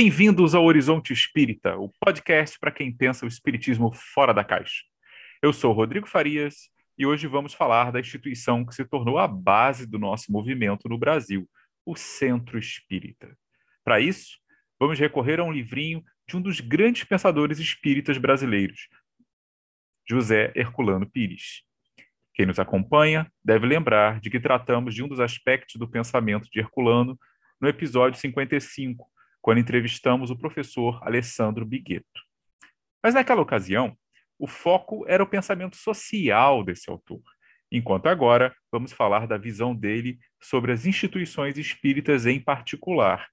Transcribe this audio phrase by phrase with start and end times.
[0.00, 4.84] Bem-vindos ao Horizonte Espírita, o podcast para quem pensa o espiritismo fora da caixa.
[5.42, 9.84] Eu sou Rodrigo Farias e hoje vamos falar da instituição que se tornou a base
[9.88, 11.50] do nosso movimento no Brasil,
[11.84, 13.36] o Centro Espírita.
[13.82, 14.38] Para isso,
[14.78, 18.86] vamos recorrer a um livrinho de um dos grandes pensadores espíritas brasileiros,
[20.08, 21.64] José Herculano Pires.
[22.34, 26.60] Quem nos acompanha deve lembrar de que tratamos de um dos aspectos do pensamento de
[26.60, 27.18] Herculano
[27.60, 29.04] no episódio 55,
[29.40, 32.22] quando entrevistamos o professor Alessandro Bigueto.
[33.02, 33.96] Mas naquela ocasião,
[34.38, 37.22] o foco era o pensamento social desse autor,
[37.70, 43.28] enquanto agora vamos falar da visão dele sobre as instituições espíritas em particular,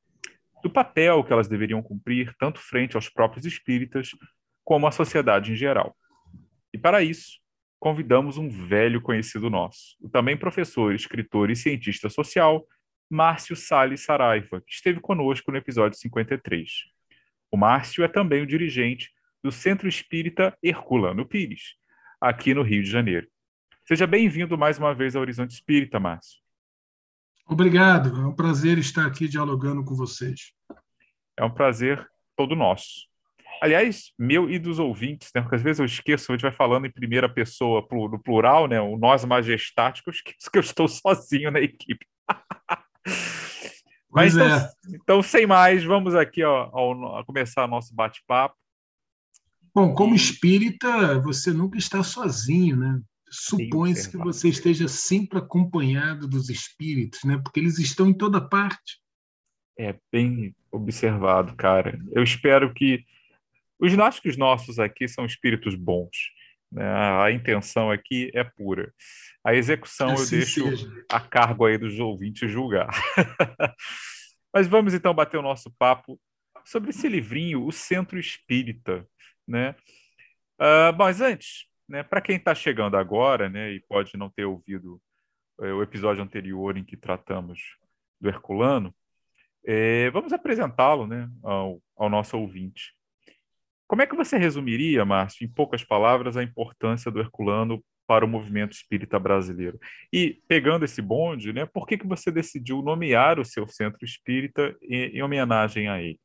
[0.64, 4.09] do papel que elas deveriam cumprir tanto frente aos próprios espíritas
[4.64, 5.95] como à sociedade em geral.
[6.73, 7.40] E para isso,
[7.80, 12.66] convidamos um velho conhecido nosso, o também professor, escritor e cientista social,
[13.09, 16.70] Márcio Salles Saraiva, que esteve conosco no episódio 53.
[17.52, 19.12] O Márcio é também o dirigente
[19.44, 21.75] do Centro Espírita Herculano Pires,
[22.20, 23.28] aqui no Rio de Janeiro.
[23.88, 26.42] Seja bem-vindo mais uma vez ao Horizonte Espírita, Márcio.
[27.47, 30.52] Obrigado, é um prazer estar aqui dialogando com vocês.
[31.38, 32.03] É um prazer
[32.36, 33.08] todo nosso.
[33.62, 35.42] Aliás, meu e dos ouvintes, né?
[35.42, 38.81] Porque às vezes eu esqueço, a gente vai falando em primeira pessoa no plural, né?
[38.81, 42.06] O nós majestático, eu esqueço que eu estou sozinho na equipe.
[44.11, 44.72] Mas então, é.
[44.95, 48.56] então, sem mais, vamos aqui ó, ao, a começar nosso bate-papo.
[49.73, 53.02] Bom, como espírita, você nunca está sozinho, né?
[53.30, 57.38] Supõe-se que você esteja sempre acompanhado dos espíritos, né?
[57.44, 59.02] Porque eles estão em toda parte.
[59.78, 62.00] É bem observado, cara.
[62.14, 63.03] Eu espero que
[63.78, 66.31] os gnósticos nossos aqui são espíritos bons.
[66.71, 66.85] Né?
[66.85, 68.94] A intenção aqui é pura.
[69.44, 71.06] A execução assim eu deixo seja.
[71.12, 72.90] a cargo aí dos ouvintes julgar.
[74.53, 76.19] Mas vamos então bater o nosso papo
[76.63, 79.06] sobre esse livrinho, O Centro Espírita.
[79.47, 79.75] Né?
[80.59, 85.00] Uh, mas antes, né, para quem está chegando agora né, e pode não ter ouvido
[85.61, 87.61] é, o episódio anterior em que tratamos
[88.19, 88.95] do Herculano,
[89.66, 92.94] é, vamos apresentá-lo né, ao, ao nosso ouvinte.
[93.88, 98.28] Como é que você resumiria, Márcio, em poucas palavras, a importância do Herculano para o
[98.28, 99.79] movimento espírita brasileiro?
[100.12, 104.75] E, pegando esse bonde, né, por que, que você decidiu nomear o seu centro espírita
[104.81, 106.19] em, em homenagem a ele?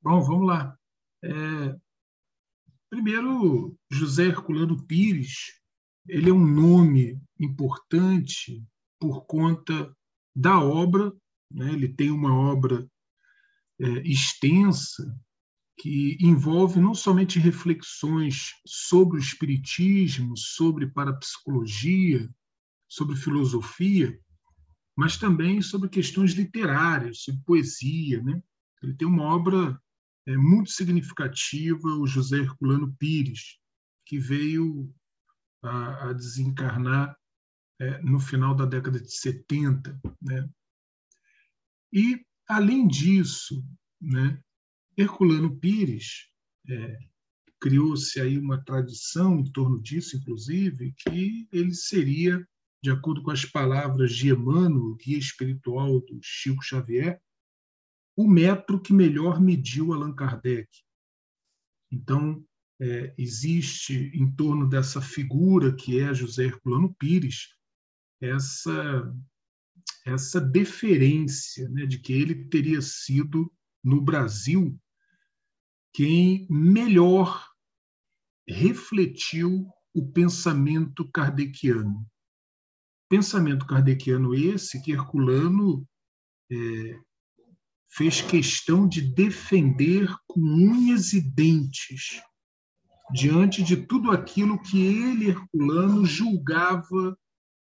[0.00, 0.76] Bom, vamos lá.
[1.24, 1.76] É...
[2.88, 5.60] Primeiro, José Herculano Pires,
[6.08, 8.64] ele é um nome importante
[9.00, 9.92] por conta
[10.34, 11.12] da obra,
[11.50, 11.72] né?
[11.72, 12.86] ele tem uma obra
[13.80, 15.04] é, extensa,
[15.78, 22.28] que envolve não somente reflexões sobre o espiritismo, sobre parapsicologia,
[22.88, 24.18] sobre filosofia,
[24.96, 28.22] mas também sobre questões literárias, sobre poesia.
[28.22, 28.42] Né?
[28.82, 29.78] Ele tem uma obra
[30.26, 33.58] é, muito significativa, o José Herculano Pires,
[34.06, 34.90] que veio
[35.62, 37.14] a, a desencarnar
[37.78, 40.00] é, no final da década de 70.
[40.22, 40.48] Né?
[41.92, 43.62] E, além disso,
[44.00, 44.42] né,
[44.96, 46.28] Herculano Pires
[46.68, 46.98] é,
[47.60, 52.46] criou-se aí uma tradição em torno disso, inclusive, que ele seria,
[52.82, 57.20] de acordo com as palavras de Emmanuel, guia espiritual do Chico Xavier,
[58.16, 60.68] o metro que melhor mediu Allan Kardec.
[61.90, 62.44] Então,
[62.80, 67.54] é, existe em torno dessa figura que é José Herculano Pires
[68.20, 69.14] essa
[70.04, 73.52] essa deferência né, de que ele teria sido
[73.82, 74.78] no Brasil
[75.96, 77.50] quem melhor
[78.46, 82.06] refletiu o pensamento kardeciano.
[83.08, 85.88] Pensamento kardeciano esse que Herculano
[86.52, 87.00] é,
[87.88, 92.20] fez questão de defender com unhas e dentes
[93.10, 97.18] diante de tudo aquilo que ele, Herculano, julgava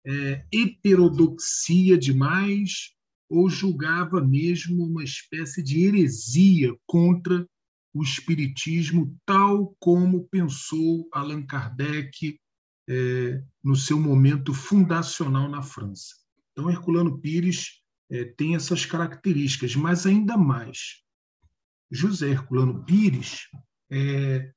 [0.06, 2.94] é, heterodoxia demais
[3.30, 7.48] ou julgava mesmo uma espécie de heresia contra
[7.98, 12.40] o espiritismo tal como pensou Allan Kardec
[12.88, 16.14] é, no seu momento fundacional na França.
[16.52, 21.02] Então, Herculano Pires é, tem essas características, mas ainda mais.
[21.92, 23.48] José Herculano Pires,
[23.92, 24.52] é,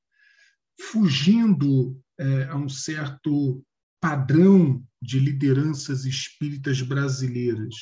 [0.78, 3.64] fugindo é, a um certo
[4.00, 7.74] padrão de lideranças espíritas brasileiras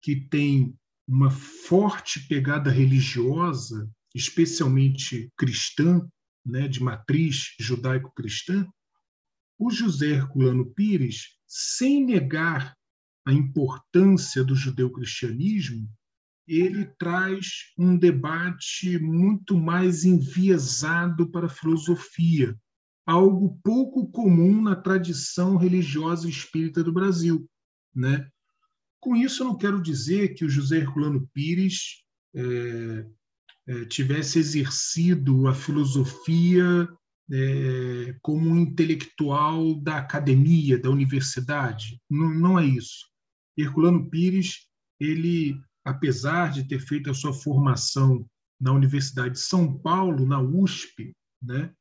[0.00, 0.74] que tem
[1.06, 6.00] uma forte pegada religiosa especialmente cristã,
[6.44, 8.66] né, de matriz judaico-cristã,
[9.58, 12.74] o José Herculano Pires, sem negar
[13.26, 15.88] a importância do judeu-cristianismo,
[16.46, 22.56] ele traz um debate muito mais enviesado para a filosofia,
[23.04, 27.48] algo pouco comum na tradição religiosa espírita do Brasil.
[27.94, 28.28] Né?
[29.00, 32.04] Com isso, eu não quero dizer que o José Herculano Pires
[32.34, 33.06] é,
[33.88, 36.88] tivesse exercido a filosofia
[37.30, 42.00] é, como um intelectual da academia, da universidade.
[42.08, 43.06] Não, não é isso.
[43.56, 44.68] Herculano Pires,
[45.00, 48.24] ele, apesar de ter feito a sua formação
[48.60, 51.72] na Universidade de São Paulo, na USP, né,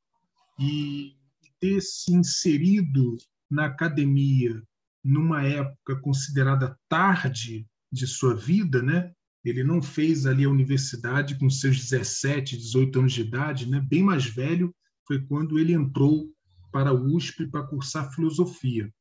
[0.59, 1.15] e
[1.59, 3.15] ter se inserido
[3.49, 4.61] na academia
[5.03, 9.13] numa época considerada tarde de sua vida, né?
[9.45, 13.79] Ele não fez ali a universidade com seus 17, 18 anos de idade, né?
[13.79, 14.75] Bem mais velho
[15.07, 16.33] foi quando ele entrou
[16.71, 18.91] para a USP para cursar filosofia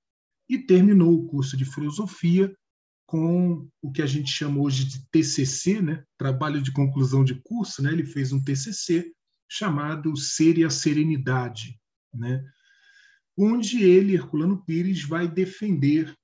[0.49, 2.55] e terminou o curso de filosofia
[3.07, 6.05] com o que a gente chama hoje de TCC, né?
[6.19, 7.93] Trabalho de conclusão de curso, né?
[7.93, 9.13] Ele fez um TCC
[9.49, 11.79] chamado Ser e a Serenidade,
[12.13, 12.45] né?
[13.37, 16.15] Onde ele, Herculano Pires, vai defender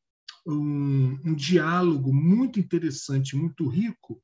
[0.46, 4.22] um, um diálogo muito interessante, muito rico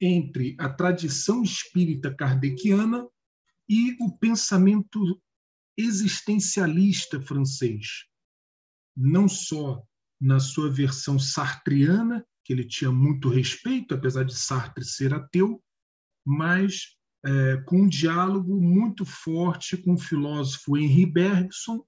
[0.00, 3.06] entre a tradição espírita kardeciana
[3.68, 5.20] e o pensamento
[5.76, 8.04] existencialista francês,
[8.96, 9.82] não só
[10.20, 15.62] na sua versão sartriana, que ele tinha muito respeito, apesar de Sartre ser ateu,
[16.24, 21.84] mas é, com um diálogo muito forte com o filósofo Henri Bergson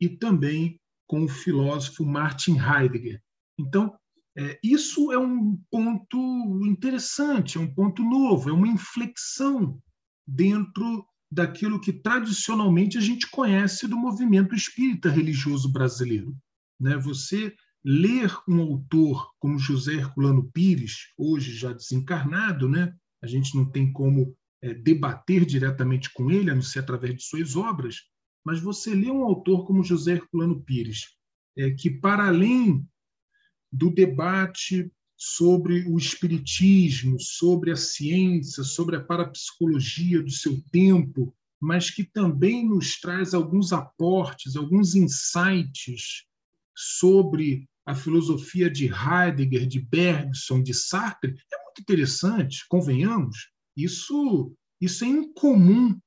[0.00, 0.80] e também
[1.14, 3.22] com o filósofo Martin Heidegger.
[3.56, 3.96] Então,
[4.36, 9.80] é, isso é um ponto interessante, é um ponto novo, é uma inflexão
[10.26, 16.36] dentro daquilo que tradicionalmente a gente conhece do movimento espírita religioso brasileiro.
[16.80, 16.96] Né?
[16.96, 22.92] Você ler um autor como José Herculano Pires, hoje já desencarnado, né?
[23.22, 27.22] a gente não tem como é, debater diretamente com ele, a não ser através de
[27.22, 28.00] suas obras,
[28.44, 31.16] mas você lê um autor como José Herculano Pires,
[31.56, 32.86] é, que, para além
[33.72, 41.90] do debate sobre o espiritismo, sobre a ciência, sobre a parapsicologia do seu tempo, mas
[41.90, 46.24] que também nos traz alguns aportes, alguns insights
[46.76, 53.50] sobre a filosofia de Heidegger, de Bergson, de Sartre, é muito interessante, convenhamos.
[53.76, 55.98] Isso, isso é incomum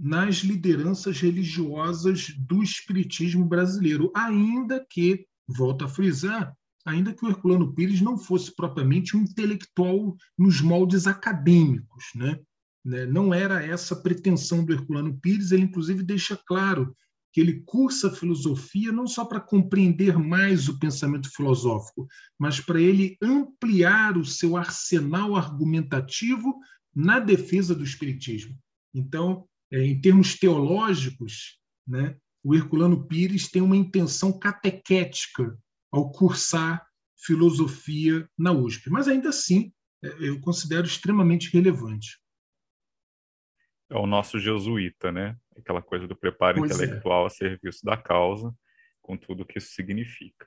[0.00, 6.56] nas lideranças religiosas do espiritismo brasileiro, ainda que, volto a frisar,
[6.86, 12.40] ainda que o Herculano Pires não fosse propriamente um intelectual nos moldes acadêmicos, né?
[12.82, 13.04] né?
[13.04, 16.96] Não era essa a pretensão do Herculano Pires, ele inclusive deixa claro
[17.32, 22.08] que ele cursa filosofia não só para compreender mais o pensamento filosófico,
[22.38, 26.58] mas para ele ampliar o seu arsenal argumentativo
[26.94, 28.58] na defesa do espiritismo.
[28.92, 35.56] Então, em termos teológicos, né, o Herculano Pires tem uma intenção catequética
[35.92, 36.86] ao cursar
[37.24, 39.72] filosofia na USP, mas ainda assim
[40.02, 42.18] é, eu considero extremamente relevante.
[43.90, 45.36] É o nosso jesuíta, né?
[45.58, 46.74] Aquela coisa do preparo pois é.
[46.74, 47.26] intelectual é.
[47.26, 48.54] a serviço da causa,
[49.02, 50.46] com tudo que isso significa.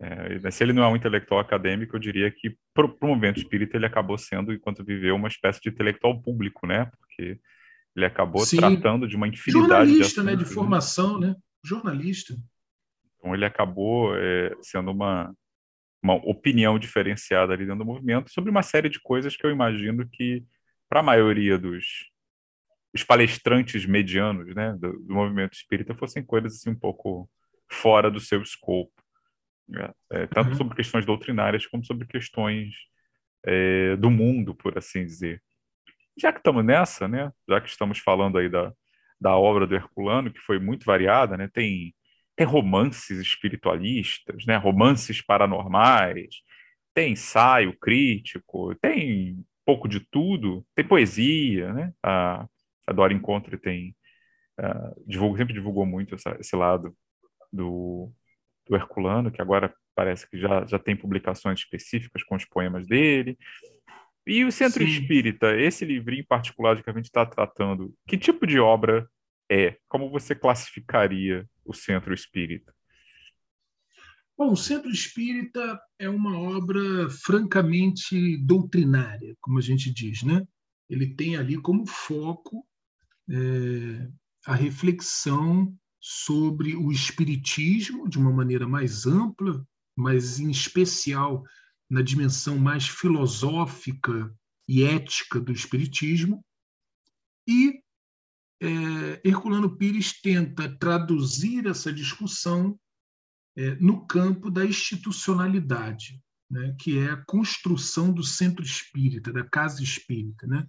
[0.00, 3.76] É, se ele não é um intelectual acadêmico, eu diria que, para o movimento espírita,
[3.76, 6.90] ele acabou sendo, enquanto viveu, uma espécie de intelectual público, né?
[6.98, 7.40] Porque
[7.96, 8.56] ele acabou Sim.
[8.56, 10.36] tratando de uma infinidade Jornalista, de né?
[10.36, 11.34] De formação, né?
[11.64, 12.34] Jornalista.
[13.16, 15.32] Então ele acabou é, sendo uma,
[16.02, 20.08] uma opinião diferenciada ali dentro do movimento sobre uma série de coisas que eu imagino
[20.08, 20.44] que,
[20.88, 22.12] para a maioria dos
[22.92, 27.28] os palestrantes medianos né, do, do, movimento espírita, fossem coisas assim, um pouco
[27.68, 28.92] fora do seu escopo.
[29.68, 29.90] Né?
[30.12, 30.54] É, tanto uhum.
[30.54, 32.72] sobre questões doutrinárias como sobre questões
[33.44, 35.42] é, do mundo, por assim dizer
[36.18, 38.72] já que estamos nessa, né, já que estamos falando aí da,
[39.20, 41.94] da obra do Herculano, que foi muito variada, né, tem,
[42.36, 46.36] tem romances espiritualistas, né, romances paranormais,
[46.94, 52.46] tem ensaio crítico, tem pouco de tudo, tem poesia, né, a,
[52.86, 53.96] a Dora Encontre tem,
[54.60, 56.94] uh, sempre divulgou muito essa, esse lado
[57.52, 58.12] do,
[58.66, 63.38] do Herculano, que agora parece que já, já tem publicações específicas com os poemas dele,
[64.26, 64.90] e o Centro Sim.
[64.90, 69.08] Espírita, esse livrinho em particular de que a gente está tratando, que tipo de obra
[69.50, 69.76] é?
[69.88, 72.74] Como você classificaria o Centro Espírita?
[74.36, 80.42] Bom, o Centro Espírita é uma obra francamente doutrinária, como a gente diz, né?
[80.88, 82.66] Ele tem ali como foco
[83.30, 84.08] é,
[84.46, 89.64] a reflexão sobre o espiritismo de uma maneira mais ampla,
[89.96, 91.44] mas em especial
[91.90, 94.34] na dimensão mais filosófica
[94.68, 96.44] e ética do Espiritismo,
[97.46, 97.82] e
[98.60, 102.78] é, Herculano Pires tenta traduzir essa discussão
[103.56, 109.82] é, no campo da institucionalidade, né, que é a construção do centro espírita, da casa
[109.82, 110.46] espírita.
[110.46, 110.66] Né?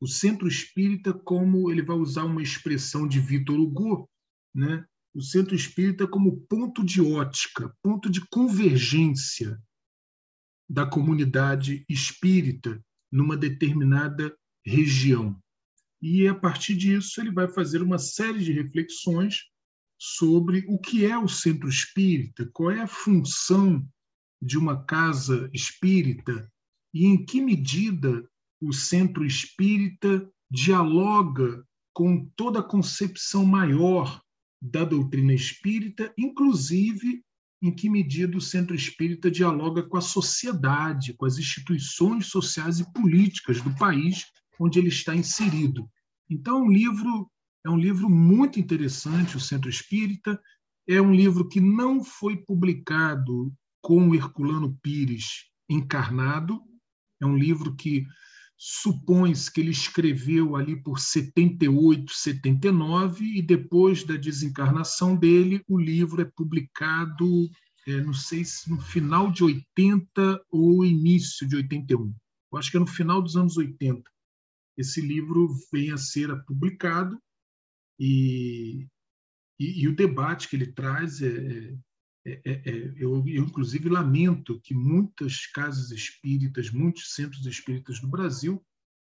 [0.00, 4.08] O centro espírita, como ele vai usar uma expressão de Vitor Hugo,
[4.54, 4.84] né?
[5.14, 9.60] o centro espírita como ponto de ótica, ponto de convergência
[10.68, 15.38] da comunidade espírita numa determinada região.
[16.00, 19.44] E a partir disso ele vai fazer uma série de reflexões
[19.98, 23.86] sobre o que é o centro espírita, qual é a função
[24.42, 26.50] de uma casa espírita
[26.92, 28.28] e em que medida
[28.60, 34.20] o centro espírita dialoga com toda a concepção maior
[34.60, 37.23] da doutrina espírita, inclusive
[37.64, 42.92] em que medida o centro espírita dialoga com a sociedade, com as instituições sociais e
[42.92, 44.26] políticas do país
[44.60, 45.90] onde ele está inserido.
[46.28, 47.30] Então, é um livro
[47.66, 50.38] é um livro muito interessante, o Centro Espírita.
[50.86, 56.60] É um livro que não foi publicado com o Herculano Pires encarnado.
[57.22, 58.04] É um livro que
[58.56, 66.22] supõe-se que ele escreveu ali por 78, 79, e depois da desencarnação dele, o livro
[66.22, 67.48] é publicado,
[67.86, 72.14] é, não sei se no final de 80 ou início de 81.
[72.52, 74.02] Eu acho que é no final dos anos 80.
[74.76, 77.20] Esse livro vem a ser publicado
[77.98, 78.86] e,
[79.58, 81.76] e, e o debate que ele traz é, é,
[82.26, 88.64] é, é, eu, eu, inclusive, lamento que muitas casas espíritas, muitos centros espíritas do Brasil,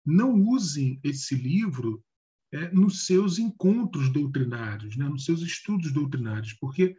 [0.04, 2.04] não usem esse livro
[2.52, 6.96] é, nos seus encontros doutrinários, né, nos seus estudos doutrinários, porque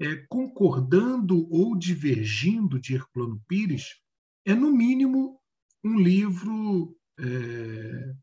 [0.00, 4.00] é, concordando ou divergindo de Herculano Pires
[4.44, 5.40] é, no mínimo,
[5.84, 8.14] um livro, é,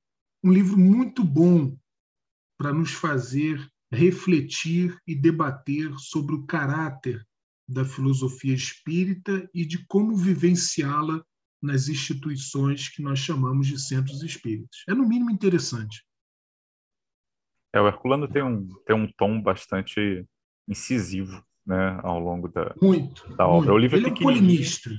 [0.43, 1.77] um livro muito bom
[2.57, 7.25] para nos fazer refletir e debater sobre o caráter
[7.67, 11.23] da filosofia espírita e de como vivenciá-la
[11.61, 14.83] nas instituições que nós chamamos de centros espíritas.
[14.87, 16.05] É, no mínimo, interessante.
[17.73, 20.25] É, o Herculano tem um, tem um tom bastante
[20.67, 23.71] incisivo né, ao longo da, muito, da obra.
[23.71, 23.73] Muito.
[23.73, 24.89] O livro é Ele é um polemista.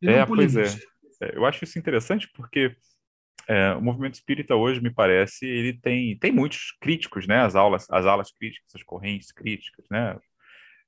[0.00, 0.64] Ele é, é um pois é.
[1.32, 2.76] Eu acho isso interessante porque
[3.46, 7.40] é, o movimento espírita hoje, me parece, ele tem, tem muitos críticos, né?
[7.40, 10.18] As aulas, as aulas críticas, as correntes críticas, né?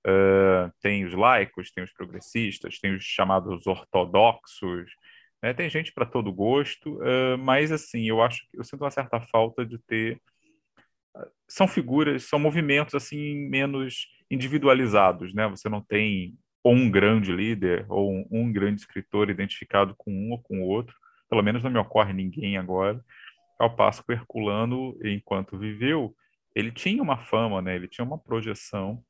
[0.06, 4.88] Uh, tem os laicos, tem os progressistas, tem os chamados ortodoxos,
[5.42, 5.52] né?
[5.52, 9.20] tem gente para todo gosto, uh, mas assim, eu acho que eu sinto uma certa
[9.20, 10.20] falta de ter.
[11.48, 15.48] São figuras, são movimentos assim menos individualizados, né?
[15.48, 20.42] Você não tem um grande líder ou um, um grande escritor identificado com um ou
[20.42, 20.94] com o outro,
[21.28, 23.02] pelo menos não me ocorre ninguém agora,
[23.58, 26.14] ao passo que Herculano, enquanto viveu,
[26.54, 27.74] ele tinha uma fama, né?
[27.74, 29.02] Ele tinha uma projeção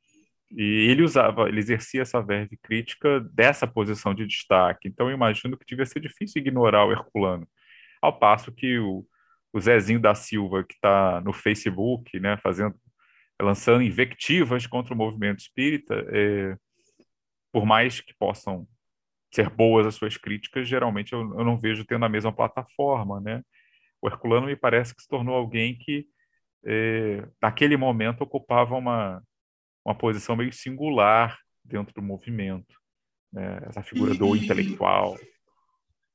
[0.51, 4.89] e ele usava, ele exercia essa verve crítica dessa posição de destaque.
[4.89, 7.49] Então, eu imagino que devia ser difícil ignorar o Herculano.
[8.01, 9.05] Ao passo que o,
[9.53, 12.77] o Zezinho da Silva, que está no Facebook, né, fazendo,
[13.41, 16.57] lançando invectivas contra o movimento espírita, é,
[17.53, 18.67] por mais que possam
[19.35, 23.43] ser boas as suas críticas, geralmente eu, eu não vejo tendo a mesma plataforma, né?
[24.01, 26.07] O Herculano me parece que se tornou alguém que,
[26.65, 29.23] é, naquele momento, ocupava uma
[29.87, 32.75] uma posição meio singular dentro do movimento,
[33.33, 33.61] né?
[33.63, 35.17] essa figura e, do intelectual.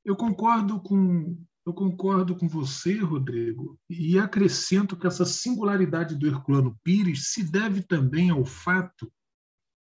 [0.04, 6.76] Eu concordo com eu concordo com você, Rodrigo, e acrescento que essa singularidade do Herculano
[6.82, 9.10] Pires se deve também ao fato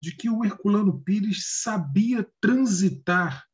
[0.01, 3.46] de que o Herculano Pires sabia transitar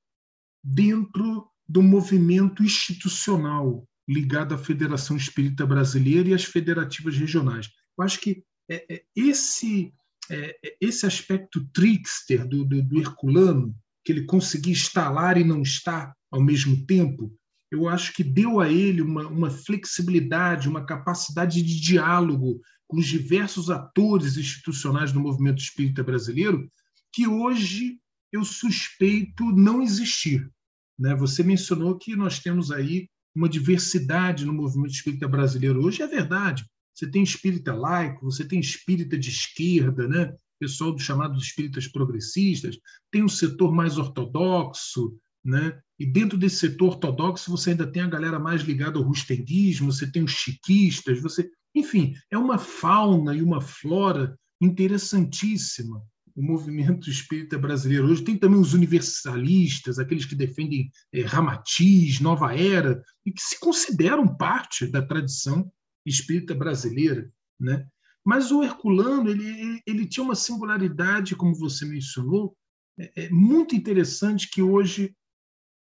[0.64, 7.72] dentro do movimento institucional ligado à Federação Espírita Brasileira e às federativas regionais.
[7.98, 9.92] Eu acho que é, é, esse
[10.34, 15.62] é, é, esse aspecto trickster do, do, do, Herculano, que ele conseguia instalar e não
[15.62, 17.32] estar ao mesmo tempo,
[17.72, 23.06] eu acho que deu a ele uma, uma flexibilidade, uma capacidade de diálogo com os
[23.06, 26.68] diversos atores institucionais do movimento espírita brasileiro,
[27.14, 28.00] que hoje
[28.32, 30.52] eu suspeito não existir.
[30.98, 31.16] Né?
[31.16, 36.66] Você mencionou que nós temos aí uma diversidade no movimento espírita brasileiro hoje, é verdade.
[36.94, 40.34] Você tem espírita laico, você tem espírita de esquerda, né?
[40.60, 42.78] pessoal do chamado espíritas progressistas,
[43.12, 45.78] tem um setor mais ortodoxo, né?
[46.00, 50.10] e dentro desse setor ortodoxo você ainda tem a galera mais ligada ao rustenguismo, você
[50.10, 56.02] tem os chiquistas, você, enfim, é uma fauna e uma flora interessantíssima
[56.36, 58.24] o movimento espírita brasileiro hoje.
[58.24, 64.28] Tem também os universalistas, aqueles que defendem é, Ramatiz, Nova Era, e que se consideram
[64.36, 65.72] parte da tradição
[66.06, 67.32] espírita brasileira.
[67.60, 67.88] Né?
[68.26, 72.56] Mas o Herculano ele, ele tinha uma singularidade, como você mencionou,
[72.98, 75.16] é, é muito interessante que hoje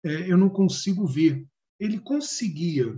[0.03, 1.45] é, eu não consigo ver.
[1.79, 2.97] Ele conseguia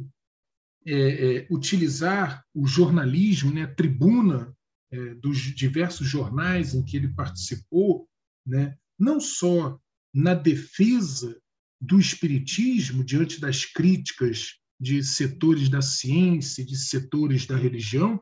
[0.85, 4.55] é, é, utilizar o jornalismo, né, a tribuna
[4.91, 8.07] é, dos diversos jornais em que ele participou,
[8.45, 9.79] né, não só
[10.13, 11.39] na defesa
[11.79, 18.19] do espiritismo diante das críticas de setores da ciência, de setores da religião,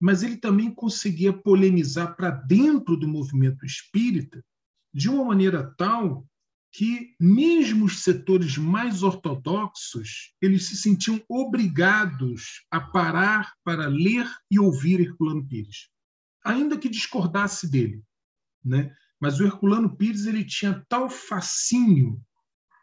[0.00, 4.40] mas ele também conseguia polemizar para dentro do movimento espírita
[4.94, 6.24] de uma maneira tal
[6.70, 14.60] que mesmo os setores mais ortodoxos eles se sentiam obrigados a parar para ler e
[14.60, 15.88] ouvir Herculano Pires,
[16.44, 18.00] ainda que discordasse dele,
[18.64, 18.94] né?
[19.18, 22.22] Mas o Herculano Pires ele tinha tal fascínio,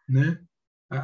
[0.09, 0.43] né?
[0.97, 0.99] A,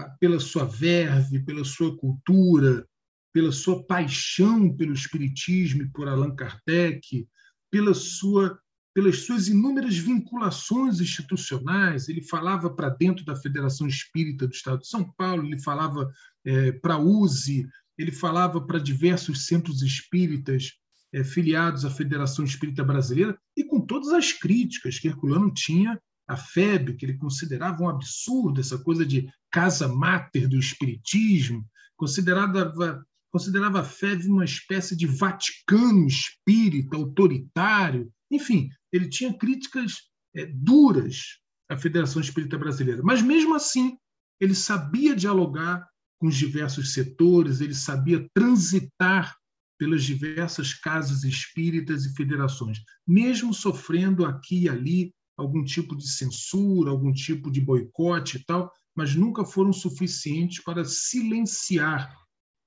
[0.00, 2.86] a, pela sua verve, pela sua cultura,
[3.32, 7.26] pela sua paixão pelo espiritismo e por Allan Kardec,
[7.70, 8.58] pela sua
[8.94, 14.86] pelas suas inúmeras vinculações institucionais, ele falava para dentro da Federação Espírita do Estado de
[14.86, 16.08] São Paulo, ele falava
[16.44, 17.66] é, para a USE,
[17.98, 20.74] ele falava para diversos centros espíritas
[21.12, 26.36] é, filiados à Federação Espírita Brasileira, e com todas as críticas que Herculano tinha à
[26.36, 31.64] FEB, que ele considerava um absurdo, essa coisa de casa máter do espiritismo,
[31.96, 39.94] considerava, considerava a FEB uma espécie de Vaticano espírita, autoritário, enfim, ele tinha críticas
[40.34, 41.38] é, duras
[41.68, 43.96] à Federação Espírita Brasileira, mas mesmo assim
[44.40, 45.86] ele sabia dialogar
[46.18, 49.36] com os diversos setores, ele sabia transitar
[49.78, 56.90] pelas diversas casas espíritas e federações, mesmo sofrendo aqui e ali algum tipo de censura,
[56.90, 62.14] algum tipo de boicote e tal, mas nunca foram suficientes para silenciar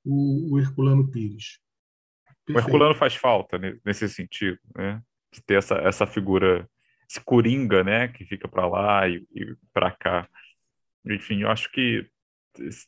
[0.03, 1.59] o, o Herculano Pires.
[2.45, 2.65] Perfeito.
[2.65, 5.01] O Herculano faz falta nesse sentido, né?
[5.31, 6.67] de ter essa, essa figura,
[7.09, 10.27] esse coringa, né, que fica para lá e, e para cá.
[11.05, 12.05] Enfim, eu acho que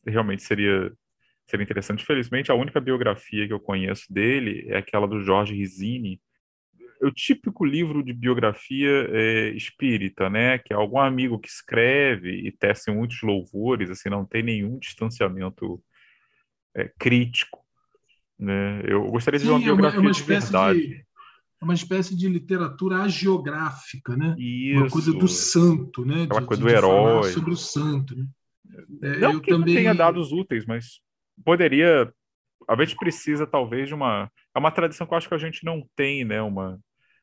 [0.06, 0.92] realmente seria
[1.46, 2.06] seria interessante.
[2.06, 6.22] Felizmente, a única biografia que eu conheço dele é aquela do Jorge Risini,
[7.02, 10.58] o típico livro de biografia é, espírita, né?
[10.58, 15.82] Que é algum amigo que escreve e tece muitos louvores, assim, não tem nenhum distanciamento
[16.76, 17.60] é, crítico,
[18.38, 18.82] né?
[18.86, 20.80] Eu gostaria de ver uma biografia é uma, é uma de verdade.
[20.80, 21.06] De,
[21.62, 24.36] é uma espécie de literatura agiográfica, né?
[24.38, 24.80] Isso.
[24.80, 26.24] Uma coisa do santo, né?
[26.24, 27.32] Aquela de, coisa do herói.
[27.32, 28.16] sobre o santo.
[28.16, 28.28] Né?
[29.04, 29.74] É, não eu que também...
[29.76, 31.02] não tenha dados úteis, mas
[31.44, 32.12] poderia.
[32.68, 34.32] A gente precisa, talvez, de uma.
[34.56, 36.42] É uma tradição que eu acho que a gente não tem, né?
[36.42, 36.80] Uma,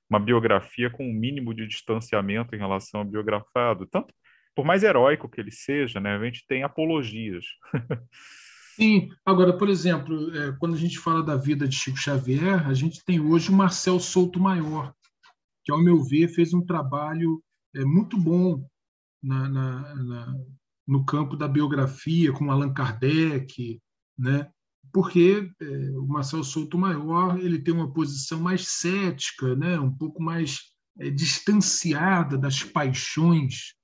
[0.08, 3.86] uma biografia com um mínimo de distanciamento em relação ao biografado.
[3.86, 4.14] Tanto,
[4.54, 6.16] por mais heróico que ele seja, né?
[6.16, 7.44] A gente tem apologias.
[8.76, 12.74] Sim, agora, por exemplo, é, quando a gente fala da vida de Chico Xavier, a
[12.74, 14.92] gente tem hoje o Marcel Souto Maior,
[15.64, 17.42] que, ao meu ver, fez um trabalho
[17.74, 18.66] é, muito bom
[19.22, 20.34] na, na, na,
[20.86, 23.80] no campo da biografia, com Allan Kardec,
[24.18, 24.46] né?
[24.96, 25.66] Porque é,
[25.98, 29.78] o Marcel Souto Maior ele tem uma posição mais cética, né?
[29.78, 33.74] um pouco mais é, distanciada das paixões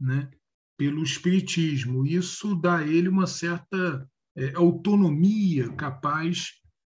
[0.00, 0.30] né?
[0.78, 2.06] pelo espiritismo.
[2.06, 6.52] Isso dá a ele uma certa é, autonomia capaz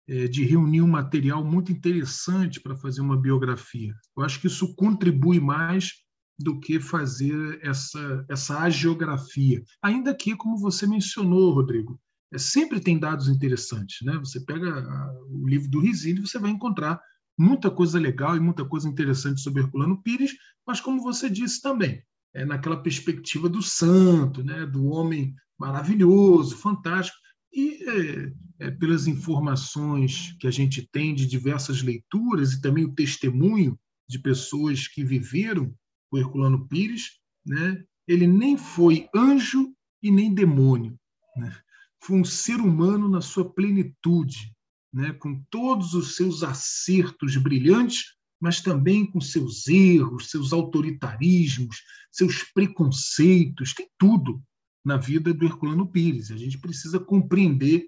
[0.09, 3.95] é, de reunir um material muito interessante para fazer uma biografia.
[4.17, 5.93] Eu acho que isso contribui mais
[6.37, 9.63] do que fazer essa, essa agiografia.
[9.81, 11.97] Ainda que, como você mencionou, Rodrigo,
[12.37, 14.05] sempre tem dados interessantes.
[14.05, 14.17] Né?
[14.19, 14.85] Você pega
[15.29, 17.01] o livro do Risini, você vai encontrar
[17.37, 20.35] muita coisa legal e muita coisa interessante sobre Herculano Pires,
[20.67, 24.65] mas, como você disse também, é naquela perspectiva do santo, né?
[24.65, 27.17] do homem maravilhoso, fantástico.
[27.51, 32.93] E é, é, pelas informações que a gente tem de diversas leituras e também o
[32.93, 35.73] testemunho de pessoas que viveram
[36.11, 40.99] o Herculano Pires, né, ele nem foi anjo e nem demônio.
[41.37, 41.55] Né?
[42.01, 44.53] Foi um ser humano na sua plenitude,
[44.93, 52.43] né, com todos os seus acertos brilhantes, mas também com seus erros, seus autoritarismos, seus
[52.43, 54.41] preconceitos, tem tudo
[54.83, 56.31] na vida do Herculano Pires.
[56.31, 57.87] A gente precisa compreender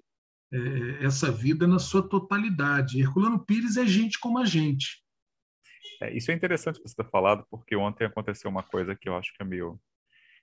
[0.52, 3.00] é, essa vida na sua totalidade.
[3.00, 5.02] Herculano Pires é gente como a gente.
[6.02, 9.32] É, isso é interessante você ter falado, porque ontem aconteceu uma coisa que eu acho
[9.34, 9.80] que é meio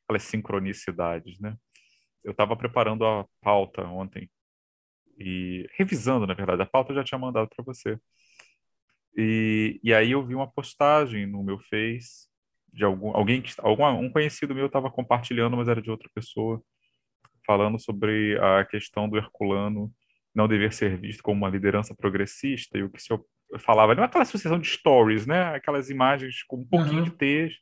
[0.03, 1.55] aquelas sincronicidades, né?
[2.23, 4.29] Eu estava preparando a pauta ontem
[5.17, 7.99] e revisando, na verdade, a pauta eu já tinha mandado para você.
[9.17, 12.29] E, e aí eu vi uma postagem no meu Face
[12.71, 16.61] de algum alguém que algum um conhecido meu estava compartilhando, mas era de outra pessoa,
[17.45, 19.91] falando sobre a questão do Herculano
[20.33, 23.09] não dever ser visto como uma liderança progressista e o que se
[23.59, 25.55] falava, não é aquela sucessão de stories, né?
[25.55, 27.03] Aquelas imagens com um pouquinho uhum.
[27.03, 27.59] de texto,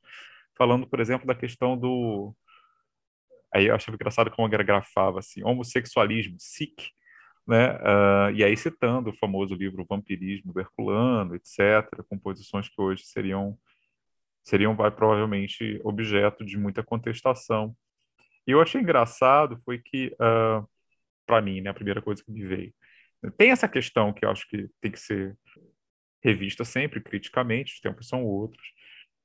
[0.57, 2.35] falando, por exemplo, da questão do
[3.53, 6.89] aí eu achava engraçado como ele grafava assim, homossexualismo, sic,
[7.47, 7.73] né?
[7.75, 13.57] Uh, e aí citando o famoso livro Vampirismo do Herculano, etc., composições que hoje seriam
[14.43, 17.75] seriam vai, provavelmente objeto de muita contestação.
[18.47, 20.65] E eu achei engraçado foi que, uh, ah,
[21.25, 22.73] para mim, né, a primeira coisa que me veio,
[23.37, 25.37] tem essa questão que eu acho que tem que ser
[26.23, 28.65] revista sempre criticamente, os tempos são outros.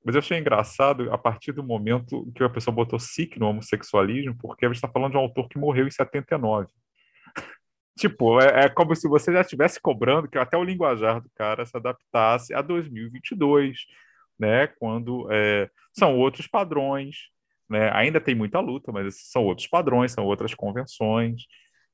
[0.05, 4.37] Mas eu achei engraçado a partir do momento que a pessoa botou SIC no homossexualismo,
[4.41, 6.67] porque a gente está falando de um autor que morreu em 79.
[7.97, 11.65] tipo, é, é, como se você já estivesse cobrando que até o linguajar do cara
[11.65, 13.79] se adaptasse a 2022
[14.43, 14.67] né?
[14.67, 17.29] Quando é, são outros padrões,
[17.71, 17.93] né?
[17.95, 21.43] Ainda tem muita luta, mas são outros padrões, são outras convenções.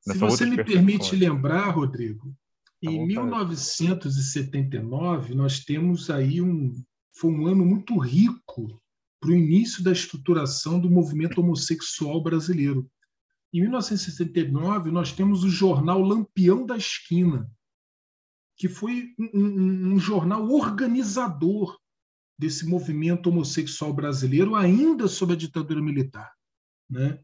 [0.06, 0.14] Né?
[0.14, 2.34] Se você me permite lembrar, Rodrigo,
[2.82, 6.72] em 1979 nós temos aí um
[7.18, 8.80] foi um ano muito rico
[9.20, 12.88] para o início da estruturação do movimento homossexual brasileiro.
[13.52, 17.50] Em 1969 nós temos o jornal Lampião da Esquina,
[18.56, 21.76] que foi um, um, um jornal organizador
[22.38, 26.32] desse movimento homossexual brasileiro ainda sob a ditadura militar.
[26.88, 27.18] Né?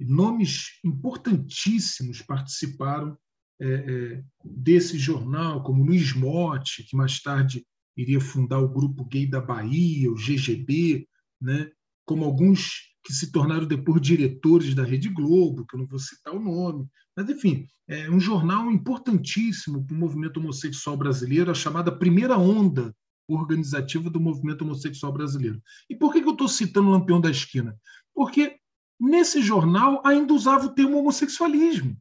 [0.00, 3.16] Nomes importantíssimos participaram
[3.60, 7.64] é, é, desse jornal, como Luiz Motti, que mais tarde
[7.96, 11.06] iria fundar o Grupo Gay da Bahia, o GGB,
[11.40, 11.70] né?
[12.04, 16.34] como alguns que se tornaram depois diretores da Rede Globo, que eu não vou citar
[16.34, 16.88] o nome.
[17.16, 22.94] Mas, enfim, é um jornal importantíssimo para o movimento homossexual brasileiro, a chamada Primeira Onda
[23.28, 25.62] organizativa do movimento homossexual brasileiro.
[25.88, 27.78] E por que, eu estou citando Lampião da Esquina?
[28.14, 28.56] Porque
[28.98, 31.96] nesse jornal ainda usava o termo homossexualismo.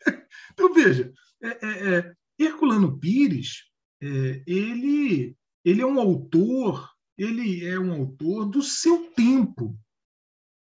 [0.52, 3.64] então, veja, é, é, é, Herculano Pires,
[4.02, 9.78] é, ele, ele é um autor, ele é um autor do seu tempo.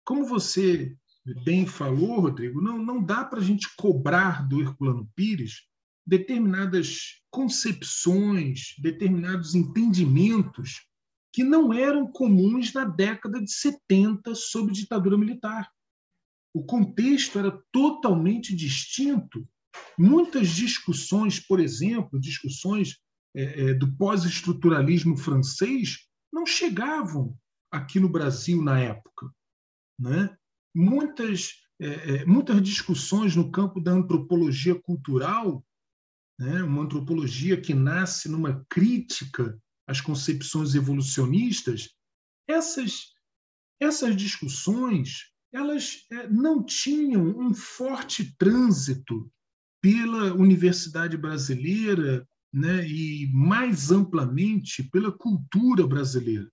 [0.03, 0.95] Como você
[1.43, 5.67] bem falou, Rodrigo, não, não dá para a gente cobrar do Herculano Pires
[6.05, 10.81] determinadas concepções, determinados entendimentos
[11.31, 15.69] que não eram comuns na década de 70 sob ditadura militar.
[16.53, 19.47] O contexto era totalmente distinto.
[19.97, 22.99] Muitas discussões, por exemplo, discussões
[23.35, 27.37] é, é, do pós-estruturalismo francês, não chegavam
[27.71, 29.31] aqui no Brasil na época.
[29.99, 30.35] Né?
[30.75, 35.63] Muitas, é, é muitas discussões no campo da antropologia cultural
[36.41, 36.63] né?
[36.63, 39.55] uma antropologia que nasce numa crítica
[39.87, 41.89] às concepções evolucionistas,
[42.47, 43.13] essas,
[43.79, 49.29] essas discussões elas é, não tinham um forte trânsito
[49.81, 56.51] pela universidade brasileira né, e, mais amplamente, pela cultura brasileira.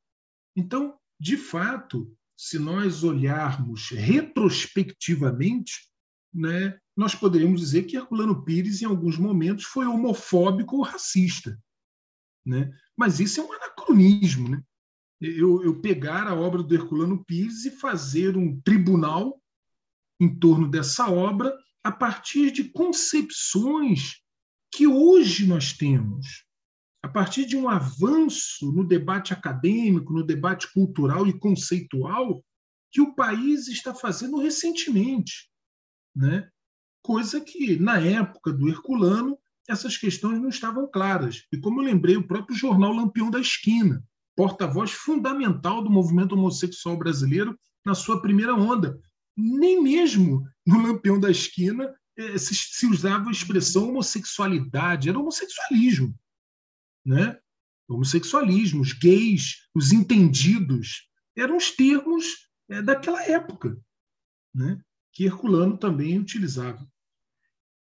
[0.56, 5.88] Então, de fato, se nós olharmos retrospectivamente,
[6.32, 11.58] né, nós poderíamos dizer que Herculano Pires, em alguns momentos, foi homofóbico ou racista.
[12.46, 12.70] Né?
[12.96, 14.48] Mas isso é um anacronismo.
[14.48, 14.62] Né?
[15.20, 19.40] Eu, eu pegar a obra do Herculano Pires e fazer um tribunal
[20.20, 24.22] em torno dessa obra a partir de concepções
[24.72, 26.44] que hoje nós temos,
[27.02, 32.44] a partir de um avanço no debate acadêmico, no debate cultural e conceitual
[32.90, 35.48] que o país está fazendo recentemente
[36.18, 36.48] né?
[37.02, 41.44] coisa que, na época do Herculano, essas questões não estavam claras.
[41.52, 44.02] E como eu lembrei, o próprio jornal Lampião da Esquina,
[44.34, 48.98] porta-voz fundamental do movimento homossexual brasileiro na sua primeira onda.
[49.36, 51.94] Nem mesmo no Lampião da Esquina
[52.38, 56.14] se, se usava a expressão homossexualidade, era homossexualismo.
[57.04, 57.38] Né?
[57.88, 63.78] Homossexualismo, os gays, os entendidos, eram os termos é, daquela época.
[64.54, 64.80] Né?
[65.18, 66.86] que Herculano também utilizava.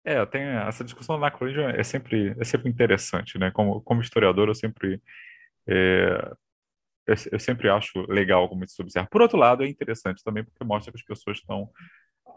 [0.02, 3.50] É, tem essa discussão na anacronismo é sempre é sempre interessante, né?
[3.50, 5.02] Como como historiador eu sempre
[5.68, 6.32] é,
[7.06, 9.06] eu, eu, sempre acho legal como isso se observa.
[9.10, 11.70] Por outro lado, é interessante também porque mostra que as pessoas estão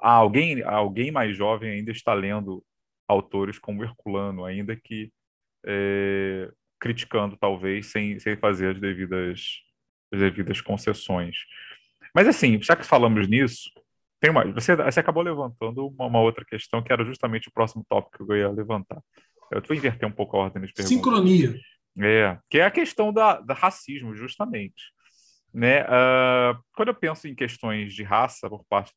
[0.01, 2.63] alguém alguém mais jovem ainda está lendo
[3.07, 5.11] autores como Herculano, ainda que
[5.65, 9.61] é, criticando talvez sem, sem fazer as devidas
[10.11, 11.37] as devidas concessões.
[12.13, 13.69] Mas assim, já que falamos nisso,
[14.19, 17.85] tem uma, você, você acabou levantando uma, uma, outra questão que era justamente o próximo
[17.87, 19.01] tópico que eu ia levantar.
[19.51, 20.95] Eu vou inverter um pouco a ordem das perguntas.
[20.95, 21.59] Sincronia.
[21.97, 24.91] É, que é a questão da, da racismo, justamente.
[25.53, 25.83] Né?
[25.83, 28.93] Uh, quando eu penso em questões de raça por parte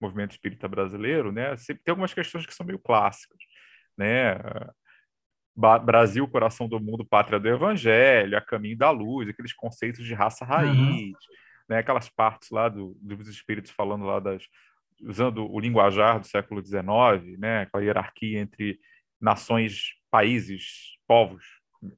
[0.00, 3.38] movimento espírita brasileiro, né, sempre tem algumas questões que são meio clássicas.
[3.96, 4.36] Né?
[5.84, 10.44] Brasil, coração do mundo, pátria do evangelho, a caminho da luz, aqueles conceitos de raça
[10.44, 11.12] raiz, uhum.
[11.68, 11.78] né?
[11.78, 14.44] aquelas partes lá do, dos espíritos falando lá das.
[15.02, 17.62] usando o linguajar do século XIX, né?
[17.62, 18.80] aquela hierarquia entre
[19.20, 21.44] nações, países, povos,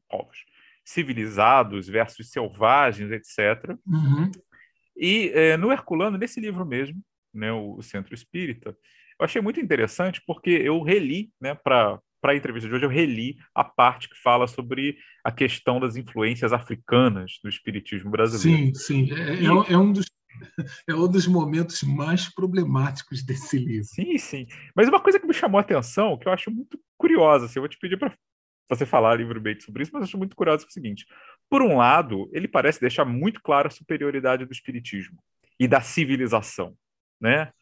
[0.09, 0.45] povos
[0.85, 3.77] civilizados versus selvagens, etc.
[3.87, 4.31] Uhum.
[4.97, 7.01] E é, no Herculano, nesse livro mesmo,
[7.33, 8.77] né, o, Centro Espírita,
[9.19, 12.89] eu achei muito interessante porque eu reli, né, para para a entrevista de hoje, eu
[12.89, 18.73] reli a parte que fala sobre a questão das influências africanas do espiritismo brasileiro.
[18.77, 19.13] Sim, sim.
[19.13, 19.47] É, e...
[19.47, 20.07] é, um dos,
[20.89, 23.87] é um dos momentos mais problemáticos desse livro.
[23.87, 24.47] Sim, sim.
[24.73, 27.63] Mas uma coisa que me chamou a atenção, que eu acho muito curiosa, assim, eu
[27.63, 28.17] vou te pedir para
[28.69, 31.05] você falar livremente sobre isso, mas eu acho muito curioso é o seguinte:
[31.51, 35.19] por um lado, ele parece deixar muito claro a superioridade do espiritismo
[35.59, 36.75] e da civilização,
[37.23, 37.53] né?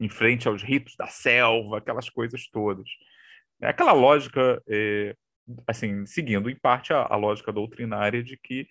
[0.00, 2.88] Em frente aos ritos da selva, aquelas coisas todas.
[3.60, 5.16] É aquela lógica, é,
[5.66, 8.68] assim, seguindo em parte a, a, lógica doutrinária de que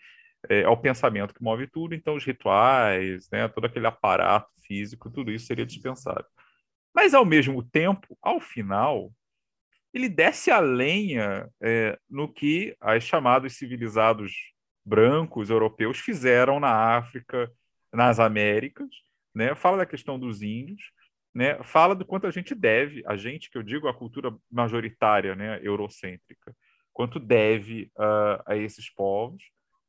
[0.50, 5.12] é, é, o pensamento que move tudo, então os rituais, né, todo aquele aparato físico,
[5.12, 6.26] tudo isso seria dispensável.
[6.96, 9.12] Mas, ao mesmo tempo, ao final,
[9.94, 14.34] ele desce a lenha é, no que os chamados civilizados
[14.86, 17.52] brancos europeus fizeram na África,
[17.92, 18.88] nas Américas,
[19.38, 19.56] né?
[19.56, 20.92] fala da questão dos índios,
[21.34, 25.36] né, fala do quanto a gente deve, a gente que eu digo a cultura majoritária,
[25.36, 26.56] né, eurocêntrica,
[26.92, 29.44] quanto deve uh, a esses povos.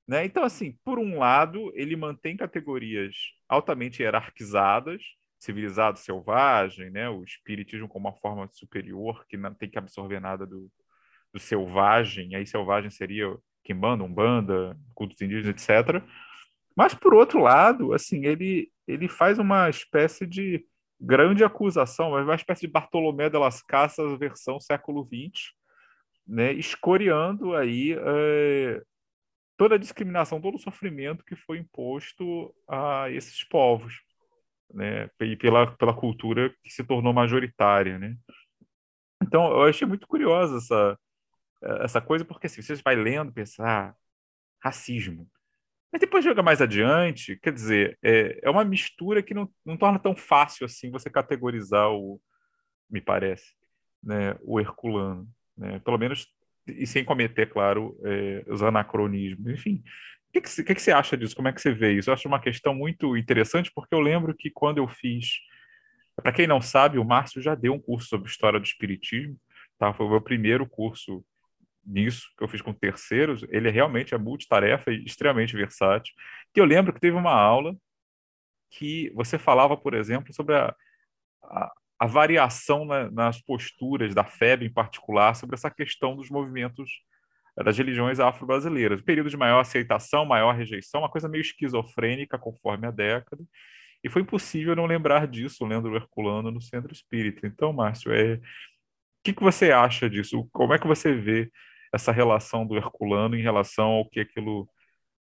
[0.06, 0.26] Né?
[0.26, 3.14] Então, assim, por um lado, ele mantém categorias
[3.48, 5.02] altamente hierarquizadas,
[5.38, 10.46] civilizado selvagem, né, o espiritismo como uma forma superior que não tem que absorver nada
[10.46, 10.70] do,
[11.32, 13.34] do selvagem, aí selvagem seria
[13.64, 16.02] quimbanda, umbanda, cultos indígenas, etc.
[16.78, 20.64] Mas por outro lado, assim, ele ele faz uma espécie de
[20.98, 25.52] grande acusação, uma espécie de Bartolomé de las Casas versão século XX,
[26.26, 28.80] né, escoreando aí é,
[29.56, 34.00] toda a discriminação, todo o sofrimento que foi imposto a esses povos,
[34.72, 38.16] né, e pela, pela cultura que se tornou majoritária, né.
[39.22, 40.98] Então, eu achei muito curiosa essa,
[41.84, 43.94] essa coisa, porque assim, você vai lendo, pensar, ah,
[44.62, 45.28] racismo,
[45.92, 49.98] mas depois joga mais adiante, quer dizer, é, é uma mistura que não, não torna
[49.98, 52.20] tão fácil assim você categorizar o,
[52.90, 53.54] me parece,
[54.02, 56.26] né, o Herculano, né, pelo menos
[56.66, 59.50] e sem cometer, claro, é, os anacronismos.
[59.52, 59.82] Enfim,
[60.28, 61.34] o que, que, que, que, você acha disso?
[61.34, 62.10] Como é que você vê isso?
[62.10, 65.40] Eu acho uma questão muito interessante, porque eu lembro que quando eu fiz.
[66.16, 69.36] Para quem não sabe, o Márcio já deu um curso sobre história do Espiritismo,
[69.78, 69.94] tá?
[69.94, 71.24] foi o meu primeiro curso
[71.88, 76.14] nisso, que eu fiz com terceiros, ele realmente é multitarefa e extremamente versátil.
[76.52, 77.74] Que eu lembro que teve uma aula
[78.70, 80.74] que você falava, por exemplo, sobre a,
[81.42, 86.90] a, a variação na, nas posturas da FEB, em particular, sobre essa questão dos movimentos
[87.58, 89.00] eh, das religiões afro-brasileiras.
[89.00, 93.42] Período de maior aceitação, maior rejeição, uma coisa meio esquizofrênica conforme a década.
[94.04, 97.46] E foi impossível não lembrar disso lendo o Herculano no Centro Espírita.
[97.46, 98.34] Então, Márcio, é...
[98.34, 98.40] o
[99.24, 100.48] que, que você acha disso?
[100.52, 101.50] Como é que você vê
[101.92, 104.68] essa relação do Herculano em relação ao que aquilo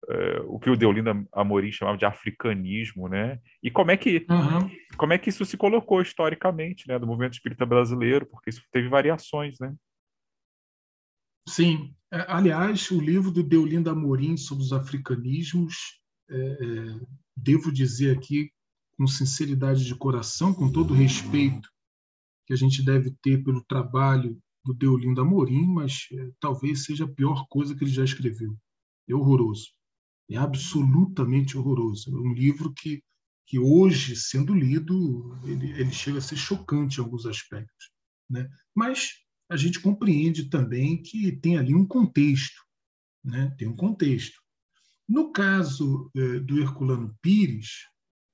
[0.08, 3.40] é, o que o Deolinda Amorim chamava de africanismo, né?
[3.62, 4.70] E como é que uhum.
[4.98, 8.88] como é que isso se colocou historicamente, né, do movimento espírita brasileiro, porque isso teve
[8.88, 9.74] variações, né?
[11.48, 17.00] Sim, é, aliás, o livro do Deolinda Amorim sobre os africanismos, é, é,
[17.36, 18.52] devo dizer aqui
[18.98, 21.70] com sinceridade de coração, com todo o respeito
[22.46, 27.12] que a gente deve ter pelo trabalho do Deolindo Amorim, mas é, talvez seja a
[27.12, 28.58] pior coisa que ele já escreveu.
[29.08, 29.68] É horroroso.
[30.30, 32.16] É absolutamente horroroso.
[32.16, 33.02] É um livro que,
[33.48, 37.90] que hoje, sendo lido, ele, ele chega a ser chocante em alguns aspectos.
[38.30, 38.48] Né?
[38.76, 39.14] Mas
[39.50, 42.62] a gente compreende também que tem ali um contexto.
[43.24, 43.54] Né?
[43.58, 44.40] Tem um contexto.
[45.08, 47.88] No caso é, do Herculano Pires,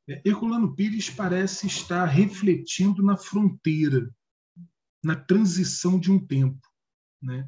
[0.09, 4.13] é, Herculano Pires parece estar refletindo na fronteira
[5.05, 6.67] na transição de um tempo.
[7.21, 7.47] Né?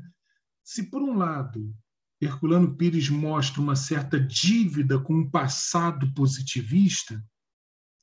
[0.63, 1.76] Se, por um lado,
[2.22, 7.20] Herculano Pires mostra uma certa dívida com o passado positivista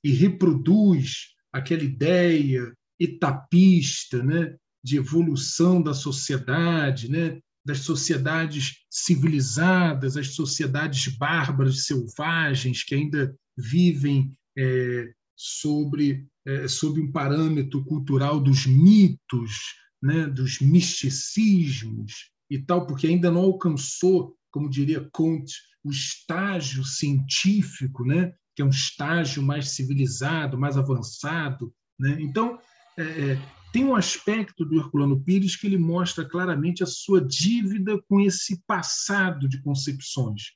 [0.03, 10.35] e reproduz aquela ideia etapista né, de evolução da sociedade, né, das sociedades civilizadas, as
[10.35, 19.75] sociedades bárbaras, selvagens, que ainda vivem é, sobre é, sob um parâmetro cultural dos mitos,
[20.03, 28.05] né, dos misticismos e tal, porque ainda não alcançou como diria Comte, o estágio científico,
[28.05, 28.33] né?
[28.55, 31.75] que é um estágio mais civilizado, mais avançado.
[31.99, 32.18] Né?
[32.20, 32.61] Então,
[32.97, 33.38] é, é,
[33.73, 38.62] tem um aspecto do Herculano Pires que ele mostra claramente a sua dívida com esse
[38.64, 40.53] passado de concepções,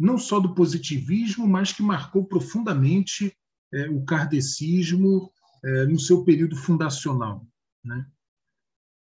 [0.00, 3.30] não só do positivismo, mas que marcou profundamente
[3.74, 5.30] é, o kardecismo
[5.64, 7.46] é, no seu período fundacional.
[7.84, 8.06] Né?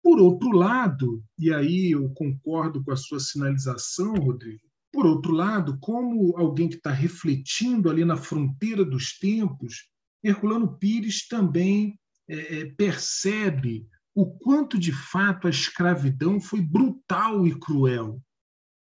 [0.01, 5.79] Por outro lado, e aí eu concordo com a sua sinalização, Rodrigo, por outro lado,
[5.79, 9.89] como alguém que está refletindo ali na fronteira dos tempos,
[10.23, 17.59] Herculano Pires também é, é, percebe o quanto de fato a escravidão foi brutal e
[17.59, 18.21] cruel.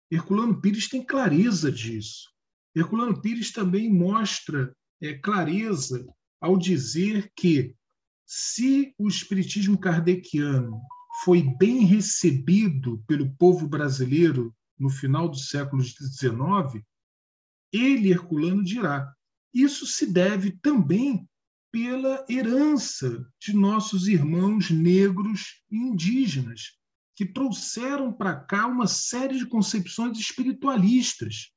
[0.09, 2.29] Herculano Pires tem clareza disso.
[2.73, 6.05] Herculano Pires também mostra é, clareza
[6.41, 7.75] ao dizer que
[8.25, 10.81] se o espiritismo kardeciano
[11.23, 16.83] foi bem recebido pelo povo brasileiro no final do século XIX,
[17.71, 19.13] ele, Herculano, dirá:
[19.53, 21.27] isso se deve também
[21.71, 26.77] pela herança de nossos irmãos negros e indígenas,
[27.15, 31.51] que trouxeram para cá uma série de concepções espiritualistas,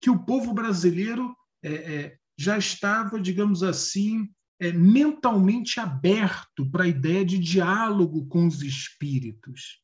[0.00, 4.28] que o povo brasileiro é, é, já estava, digamos assim,
[4.60, 9.80] é, mentalmente aberto para a ideia de diálogo com os espíritos.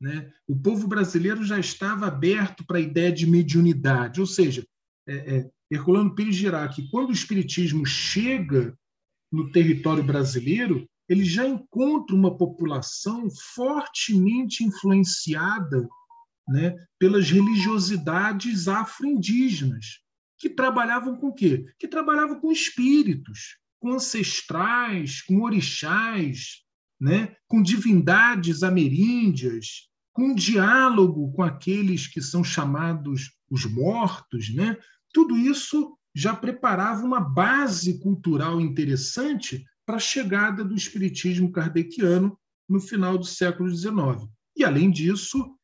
[0.00, 0.30] Né?
[0.46, 4.64] O povo brasileiro já estava aberto para a ideia de mediunidade, ou seja,
[5.08, 8.76] é, Herculano Pires dirá que quando o espiritismo chega
[9.30, 15.88] no território brasileiro, ele já encontra uma população fortemente influenciada
[16.48, 20.00] né, pelas religiosidades afro-indígenas,
[20.40, 21.66] que trabalhavam com o quê?
[21.78, 26.62] Que trabalhavam com espíritos, com ancestrais, com orixás,
[26.98, 27.36] né?
[27.46, 34.52] com divindades ameríndias, com diálogo com aqueles que são chamados os mortos.
[34.54, 34.78] Né?
[35.12, 42.80] Tudo isso já preparava uma base cultural interessante para a chegada do espiritismo kardeciano no
[42.80, 44.26] final do século XIX.
[44.56, 45.54] E, além disso,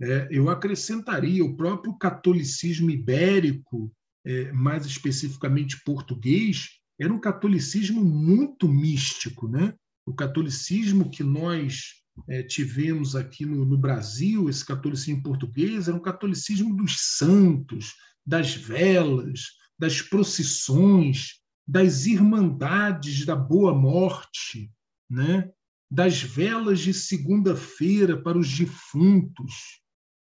[0.00, 3.92] é, eu acrescentaria o próprio catolicismo ibérico,
[4.24, 6.68] é, mais especificamente português,
[7.00, 9.48] era um catolicismo muito místico.
[9.48, 9.74] Né?
[10.06, 16.02] O catolicismo que nós é, tivemos aqui no, no, Brasil, esse catolicismo português, era um
[16.02, 17.94] catolicismo dos santos,
[18.26, 19.46] das velas,
[19.78, 24.70] das procissões, das irmandades da boa morte,
[25.08, 25.50] né?
[25.90, 29.80] das velas de segunda-feira para os defuntos,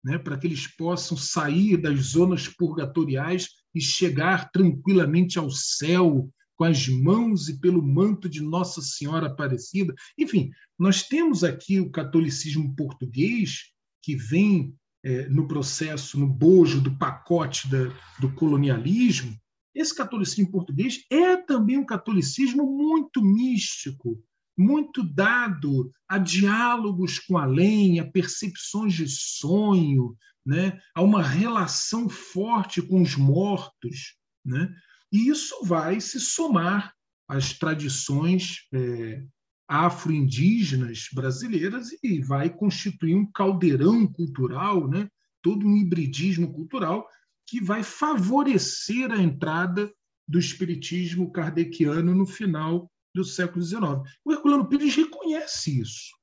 [0.04, 0.18] né?
[0.18, 6.88] para que eles possam sair das zonas purgatoriais e chegar tranquilamente ao céu com as
[6.88, 9.96] mãos e pelo manto de Nossa Senhora Aparecida.
[10.18, 13.72] Enfim, nós temos aqui o catolicismo português,
[14.04, 19.36] que vem é, no processo, no bojo do pacote da, do colonialismo.
[19.74, 24.24] Esse catolicismo português é também um catolicismo muito místico,
[24.56, 30.80] muito dado a diálogos com além, a percepções de sonho, né?
[30.96, 34.16] a uma relação forte com os mortos.
[34.46, 34.74] Né?
[35.12, 36.94] E isso vai se somar
[37.28, 39.24] às tradições é,
[39.68, 45.08] afro-indígenas brasileiras e vai constituir um caldeirão cultural, né?
[45.42, 47.08] todo um hibridismo cultural
[47.48, 49.92] que vai favorecer a entrada
[50.28, 53.84] do espiritismo kardeciano no final do século XIX.
[54.24, 56.21] O Herculano Pires reconhece isso.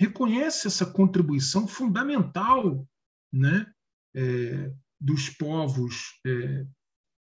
[0.00, 2.88] Reconhece essa contribuição fundamental
[3.30, 3.70] né,
[4.16, 6.64] é, dos povos é,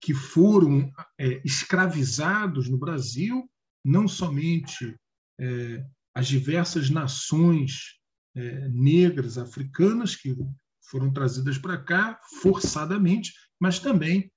[0.01, 0.89] que foram
[1.19, 3.51] é, escravizados no Brasil,
[3.85, 4.95] não somente
[5.41, 7.99] é, as diversas nações
[8.37, 10.37] é, negras africanas que
[10.89, 14.31] foram trazidas para cá forçadamente, mas também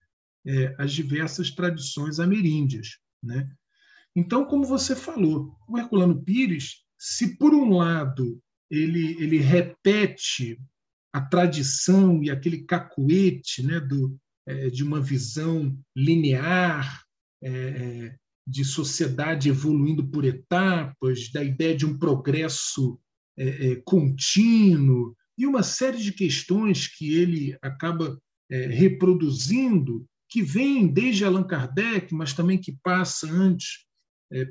[0.48, 2.98] é, as diversas tradições ameríndias.
[3.22, 3.48] Né?
[4.16, 8.40] Então, como você falou, o Herculano Pires, se por um lado
[8.70, 10.62] ele, ele repete
[11.12, 14.16] a tradição e aquele cacuete né, do,
[14.48, 17.04] é, de uma visão linear,
[17.42, 23.00] é, é, de sociedade evoluindo por etapas, da ideia de um progresso
[23.86, 32.14] contínuo, e uma série de questões que ele acaba reproduzindo, que vem desde Allan Kardec,
[32.14, 33.86] mas também que passa antes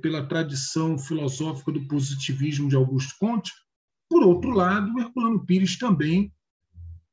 [0.03, 3.51] pela tradição filosófica do positivismo de Augusto Comte.
[4.09, 6.33] Por outro lado, Herculano Pires também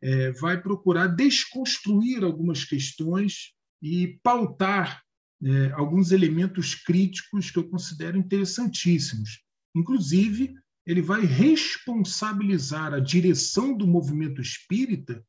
[0.02, 5.02] é, vai procurar desconstruir algumas questões e pautar
[5.44, 9.44] é, alguns elementos críticos que eu considero interessantíssimos.
[9.76, 10.54] Inclusive,
[10.86, 15.24] ele vai responsabilizar a direção do movimento espírita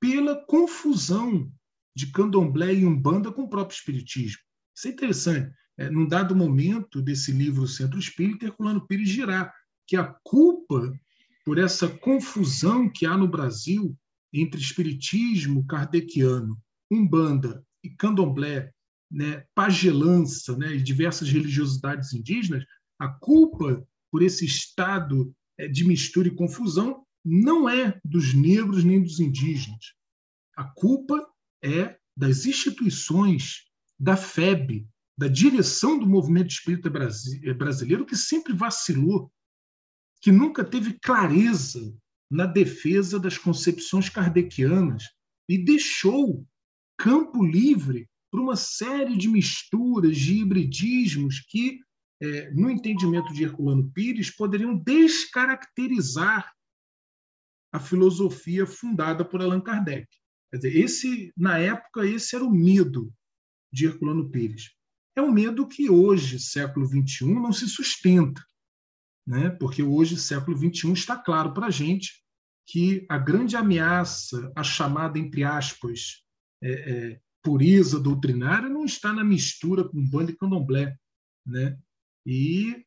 [0.00, 1.50] pela confusão
[1.96, 4.38] de candomblé e umbanda com o próprio espiritismo.
[4.76, 5.52] Isso é interessante.
[5.78, 9.52] É, num dado momento desse livro Centro Espírita, Herculano Pires dirá
[9.86, 10.92] que a culpa
[11.44, 13.96] por essa confusão que há no Brasil
[14.32, 16.60] entre espiritismo kardeciano,
[16.90, 18.70] umbanda e candomblé,
[19.10, 22.64] né, pagelança né, e diversas religiosidades indígenas,
[22.98, 29.02] a culpa por esse estado é, de mistura e confusão não é dos negros nem
[29.02, 29.94] dos indígenas.
[30.56, 31.26] A culpa
[31.62, 33.64] é das instituições,
[33.98, 34.86] da FEB,
[35.18, 39.32] da direção do movimento espírita eh, brasileiro, que sempre vacilou,
[40.20, 41.92] que nunca teve clareza
[42.30, 45.02] na defesa das concepções kardecianas
[45.48, 46.46] e deixou
[46.96, 51.80] campo livre para uma série de misturas, de hibridismos que,
[52.20, 56.54] é, no entendimento de Herculano Pires, poderiam descaracterizar
[57.72, 60.06] a filosofia fundada por Allan Kardec.
[60.50, 63.12] Quer dizer, esse, na época, esse era o medo
[63.72, 64.77] de Herculano Pires.
[65.18, 68.40] É um medo que hoje, século XXI, não se sustenta,
[69.26, 69.50] né?
[69.50, 72.22] porque hoje, século XXI, está claro para a gente
[72.68, 76.22] que a grande ameaça, a chamada, entre aspas,
[76.62, 80.96] é, é, pureza doutrinária, não está na mistura com bando e candomblé.
[81.44, 81.76] Né?
[82.24, 82.84] E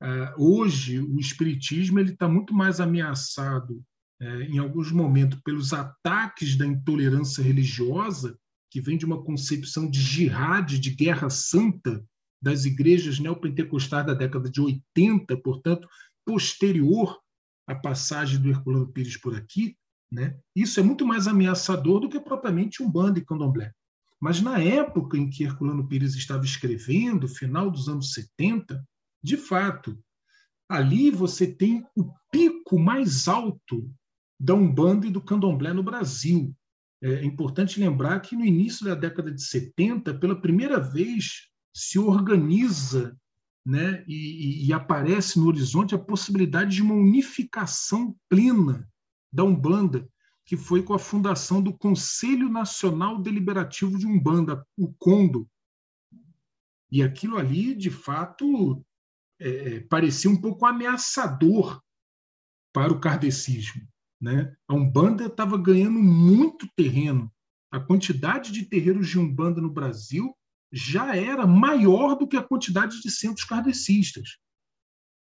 [0.00, 3.84] ah, hoje o espiritismo ele está muito mais ameaçado
[4.22, 8.38] é, em alguns momentos, pelos ataques da intolerância religiosa,
[8.74, 12.04] que vem de uma concepção de jihad, de guerra santa,
[12.42, 15.88] das igrejas neopentecostais da década de 80, portanto,
[16.26, 17.16] posterior
[17.68, 19.76] à passagem do Herculano Pires por aqui,
[20.10, 20.36] né?
[20.56, 23.70] isso é muito mais ameaçador do que propriamente um bando e candomblé.
[24.20, 28.84] Mas na época em que Herculano Pires estava escrevendo, final dos anos 70,
[29.22, 29.96] de fato,
[30.68, 33.88] ali você tem o pico mais alto
[34.38, 36.52] da Umbanda e do Candomblé no Brasil.
[37.04, 43.14] É importante lembrar que no início da década de 70, pela primeira vez, se organiza
[43.66, 48.90] né, e, e, aparece no horizonte a possibilidade de uma unificação plena
[49.30, 50.08] da Umbanda,
[50.46, 55.46] que foi com a fundação do Conselho Nacional Deliberativo de Umbanda, o CONDO.
[56.90, 58.82] E aquilo ali, de fato,
[59.38, 61.82] é, parecia um pouco ameaçador
[62.72, 63.86] para o kardecismo.
[64.24, 64.56] Né?
[64.66, 67.30] A Umbanda estava ganhando muito terreno.
[67.70, 70.34] A quantidade de terreiros de Umbanda no Brasil
[70.72, 74.38] já era maior do que a quantidade de centros kardecistas.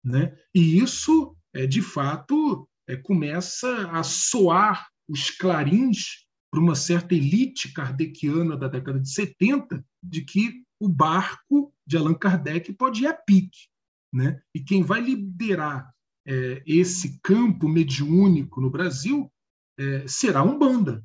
[0.04, 0.36] Né?
[0.54, 7.72] E isso, é, de fato, é, começa a soar os clarins para uma certa elite
[7.72, 13.14] kardeciana da década de 70 de que o barco de Allan Kardec pode ir a
[13.14, 13.70] pique.
[14.12, 14.38] Né?
[14.54, 15.90] E quem vai liderar
[16.26, 19.30] é, esse campo mediúnico no Brasil
[19.78, 21.04] é, será Umbanda,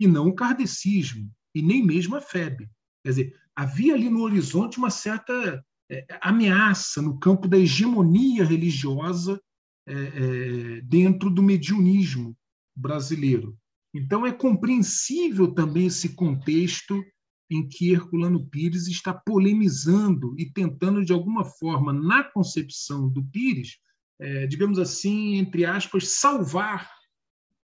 [0.00, 2.68] e não o kardecismo, e nem mesmo a FEB.
[3.02, 9.40] Quer dizer, havia ali no horizonte uma certa é, ameaça no campo da hegemonia religiosa
[9.86, 12.36] é, é, dentro do mediunismo
[12.76, 13.56] brasileiro.
[13.94, 17.02] Então, é compreensível também esse contexto
[17.50, 23.78] em que Herculano Pires está polemizando e tentando, de alguma forma, na concepção do Pires,
[24.20, 26.90] é, digamos assim, entre aspas, salvar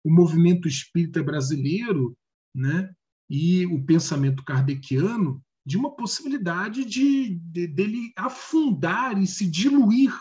[0.04, 2.16] o movimento espírita brasileiro
[2.54, 2.94] né,
[3.28, 10.12] e o pensamento kardeciano de uma possibilidade de, de dele afundar e se diluir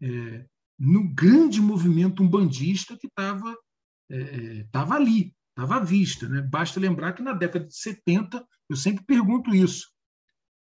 [0.00, 0.46] é,
[0.78, 3.56] no grande movimento umbandista que estava
[4.10, 6.28] é, tava ali, estava à vista.
[6.28, 6.42] Né?
[6.42, 9.92] Basta lembrar que na década de 70, eu sempre pergunto isso,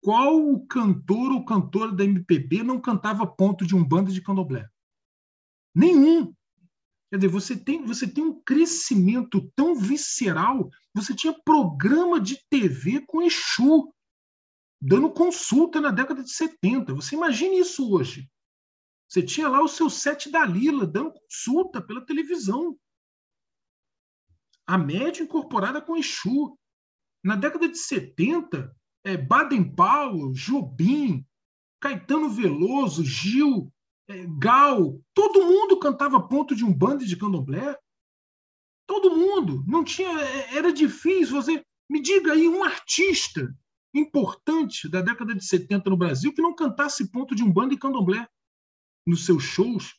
[0.02, 4.70] qual o cantor ou cantora da MPB não cantava ponto de um bando de candomblé?
[5.76, 6.34] Nenhum.
[7.10, 10.70] Quer dizer, você tem, você tem um crescimento tão visceral.
[10.94, 13.94] Você tinha programa de TV com Exu,
[14.82, 16.94] dando consulta na década de 70.
[16.94, 18.30] Você imagine isso hoje.
[19.08, 22.80] Você tinha lá o seu set da Lila, dando consulta pela televisão.
[24.68, 26.58] A média incorporada com Exu.
[27.24, 28.74] Na década de 70,
[29.04, 31.26] é, Baden Powell, Jobim,
[31.80, 33.72] Caetano Veloso, Gil,
[34.08, 37.78] é, Gal, todo mundo cantava ponto de um bando de candomblé.
[38.88, 39.64] Todo mundo.
[39.68, 41.64] Não tinha, é, era difícil você.
[41.90, 43.56] Me diga aí um artista
[43.94, 47.78] importante da década de 70 no Brasil que não cantasse ponto de um bando de
[47.80, 48.28] candomblé
[49.06, 49.96] nos seus shows.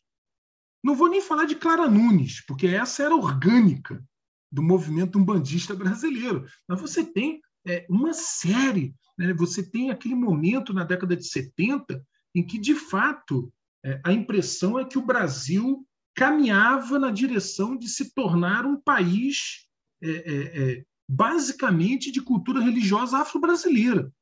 [0.82, 4.02] Não vou nem falar de Clara Nunes, porque essa era orgânica
[4.50, 6.46] do movimento umbandista brasileiro.
[6.68, 8.94] Mas você tem é, uma série.
[9.18, 9.32] Né?
[9.34, 12.04] Você tem aquele momento na década de 70
[12.34, 13.52] em que, de fato,
[13.84, 19.66] é, a impressão é que o Brasil caminhava na direção de se tornar um país
[20.02, 24.12] é, é, é basicamente de cultura religiosa afro-brasileira.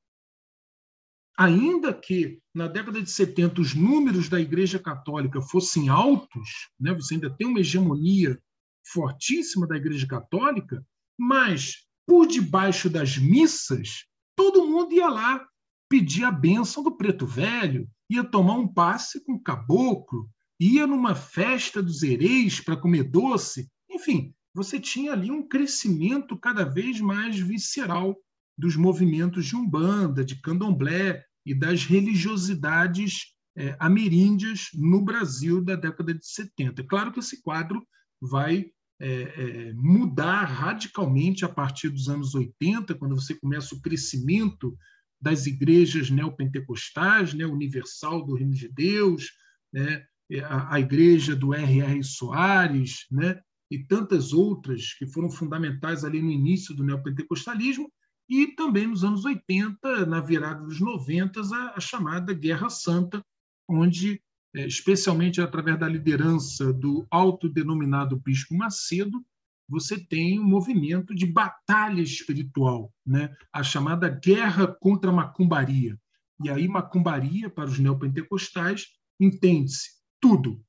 [1.36, 7.14] Ainda que na década de 70 os números da Igreja Católica fossem altos, né, você
[7.14, 8.41] ainda tem uma hegemonia
[8.84, 10.84] fortíssima da Igreja Católica,
[11.16, 15.47] mas por debaixo das missas, todo mundo ia lá
[15.91, 20.27] pedir a bênção do preto velho, ia tomar um passe com o caboclo,
[20.59, 26.65] ia numa festa dos hereis para comer doce, enfim, você tinha ali um crescimento cada
[26.65, 28.17] vez mais visceral
[28.57, 36.15] dos movimentos de umbanda, de candomblé e das religiosidades é, ameríndias no Brasil da década
[36.15, 36.81] de 70.
[36.81, 37.87] É claro que esse quadro
[38.19, 44.76] vai é, é, mudar radicalmente a partir dos anos 80, quando você começa o crescimento
[45.20, 49.32] das igrejas neopentecostais, né, Universal do Reino de Deus,
[49.72, 50.05] né,
[50.44, 52.03] a, a igreja do R.R.
[52.05, 53.40] Soares, né,
[53.70, 57.90] e tantas outras que foram fundamentais ali no início do neopentecostalismo,
[58.28, 63.24] e também nos anos 80, na virada dos 90, a, a chamada Guerra Santa,
[63.68, 64.20] onde, é,
[64.67, 69.25] especialmente através da liderança do autodenominado Bispo Macedo,
[69.69, 73.35] você tem um movimento de batalha espiritual, né?
[73.53, 75.99] a chamada guerra contra a macumbaria.
[76.43, 78.87] E aí, macumbaria, para os neopentecostais,
[79.21, 79.91] entende-se
[80.21, 80.63] tudo.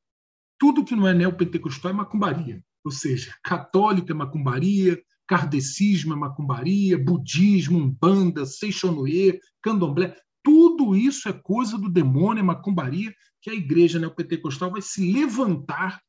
[0.59, 2.63] Tudo que não é neopentecostal é macumbaria.
[2.83, 10.15] Ou seja, católica é macumbaria, kardecismo é macumbaria, budismo, umbanda, seixonoye, candomblé.
[10.43, 13.13] Tudo isso é coisa do demônio, é macumbaria,
[13.49, 15.99] que a igreja neopentecostal vai se levantar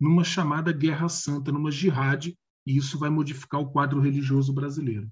[0.00, 2.32] numa chamada guerra santa, numa jihad,
[2.66, 5.08] e isso vai modificar o quadro religioso brasileiro.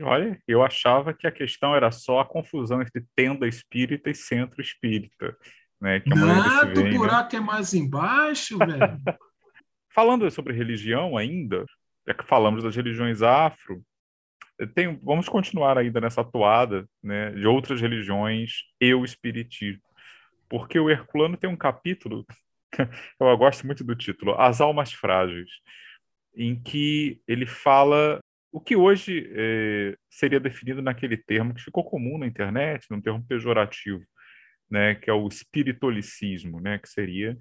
[0.00, 4.60] Olha, eu achava que a questão era só a confusão entre tenda espírita e centro
[4.60, 5.36] espírita.
[5.80, 6.90] Né, que Nada, o né?
[6.92, 7.38] buraco né?
[7.38, 9.00] é mais embaixo, velho.
[9.90, 11.66] Falando sobre religião ainda,
[12.06, 13.82] já que falamos das religiões afro,
[14.74, 19.82] tem, vamos continuar ainda nessa toada né, de outras religiões e o espiritismo.
[20.52, 22.26] Porque o Herculano tem um capítulo
[23.18, 25.48] eu gosto muito do título, As Almas Frágeis,
[26.36, 28.20] em que ele fala
[28.52, 33.24] o que hoje é, seria definido naquele termo que ficou comum na internet, num termo
[33.26, 34.04] pejorativo,
[34.70, 37.34] né, que é o espiritolicismo, né, que seria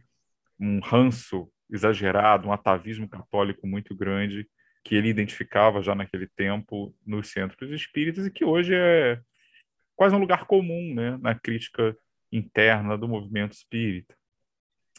[0.58, 4.48] um ranço exagerado, um atavismo católico muito grande
[4.86, 9.20] que ele identificava já naquele tempo nos centros espíritas e que hoje é
[9.98, 11.94] quase um lugar comum né, na crítica
[12.32, 14.16] interna do movimento espírita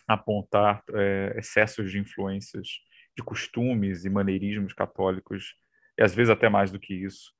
[0.06, 2.68] apontar é, excessos de influências
[3.16, 5.54] de costumes e maneirismos católicos,
[5.98, 7.32] e às vezes até mais do que isso,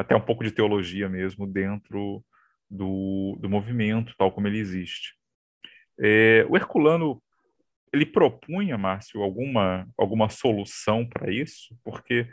[0.00, 2.24] até um pouco de teologia mesmo dentro
[2.70, 5.14] do, do movimento, tal como ele existe.
[5.98, 7.22] É, o Herculano
[7.92, 12.28] ele propunha, Márcio, alguma, alguma solução para isso, porque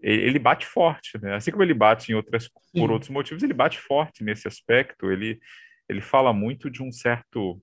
[0.00, 1.34] ele bate forte, né?
[1.34, 5.10] Assim como ele bate em outras, por outros motivos, ele bate forte nesse aspecto.
[5.10, 5.40] Ele,
[5.88, 7.60] ele fala muito de um certo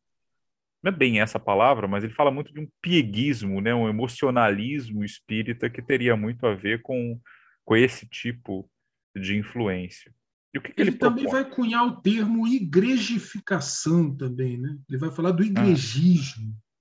[0.83, 5.03] não é bem essa palavra, mas ele fala muito de um pieguismo, né, um emocionalismo
[5.03, 7.19] espírita que teria muito a ver com,
[7.63, 8.67] com esse tipo
[9.15, 10.11] de influência.
[10.53, 14.77] E o que, que ele, ele também vai cunhar o termo igrejificação também, né?
[14.89, 16.53] Ele vai falar do igrejismo.
[16.53, 16.71] Ah.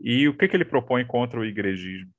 [0.00, 2.12] E o que, que ele propõe contra o igrejismo?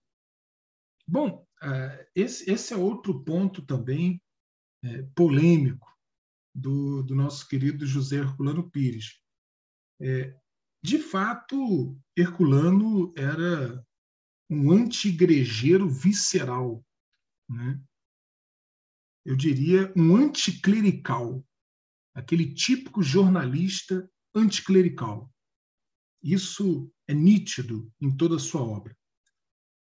[1.07, 4.21] Bom, uh, esse, esse é outro ponto também
[4.83, 5.89] é, polêmico
[6.53, 9.19] do, do nosso querido José Herculano Pires.
[10.01, 10.35] É,
[10.83, 13.85] de fato, Herculano era
[14.49, 16.83] um anti-igrejeiro visceral,
[17.49, 17.81] né?
[19.25, 21.45] eu diria um anticlerical,
[22.15, 25.31] aquele típico jornalista anticlerical.
[26.23, 28.97] Isso é nítido em toda a sua obra.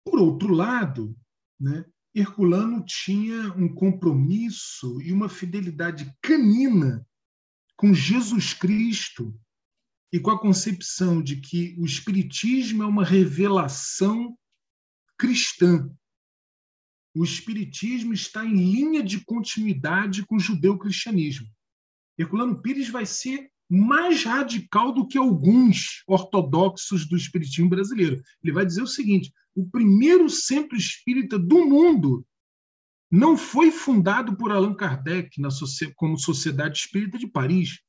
[0.03, 1.15] Por outro lado,
[1.59, 1.85] né,
[2.19, 7.05] Herculano tinha um compromisso e uma fidelidade canina
[7.75, 9.39] com Jesus Cristo
[10.11, 14.35] e com a concepção de que o Espiritismo é uma revelação
[15.15, 15.87] cristã.
[17.13, 21.47] O Espiritismo está em linha de continuidade com o judeu-cristianismo.
[22.17, 28.23] Herculano Pires vai ser mais radical do que alguns ortodoxos do Espiritismo brasileiro.
[28.43, 32.23] Ele vai dizer o seguinte: o primeiro centro espírita do mundo
[33.11, 35.49] não foi fundado por Allan Kardec na,
[35.95, 37.79] como Sociedade Espírita de Paris,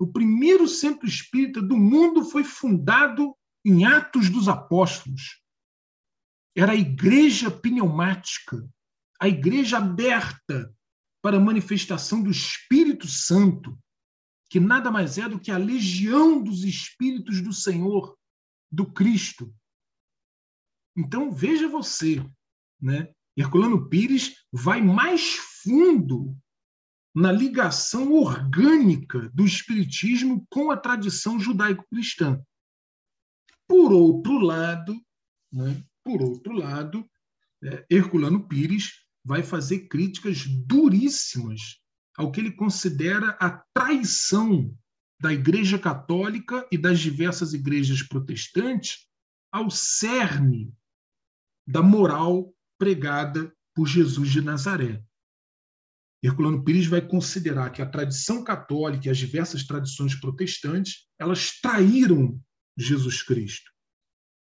[0.00, 5.40] o primeiro centro espírita do mundo foi fundado em Atos dos Apóstolos.
[6.56, 8.68] Era a igreja pneumática,
[9.20, 10.74] a igreja aberta
[11.22, 13.78] para a manifestação do Espírito Santo,
[14.50, 18.18] que nada mais é do que a legião dos espíritos do Senhor,
[18.72, 19.54] do Cristo.
[20.96, 22.24] Então, veja você,
[22.80, 23.12] né?
[23.36, 26.36] Herculano Pires vai mais fundo
[27.14, 32.42] na ligação orgânica do espiritismo com a tradição judaico-cristã.
[33.66, 34.94] Por outro lado,
[35.50, 37.08] né, por outro lado,
[37.64, 41.80] é, Herculano Pires vai fazer críticas duríssimas
[42.16, 44.74] ao que ele considera a traição
[45.20, 49.06] da Igreja Católica e das diversas igrejas protestantes
[49.50, 50.72] ao cerne
[51.66, 55.02] da moral pregada por Jesus de Nazaré.
[56.22, 62.40] Herculano Pires vai considerar que a tradição católica e as diversas tradições protestantes elas traíram
[62.76, 63.70] Jesus Cristo.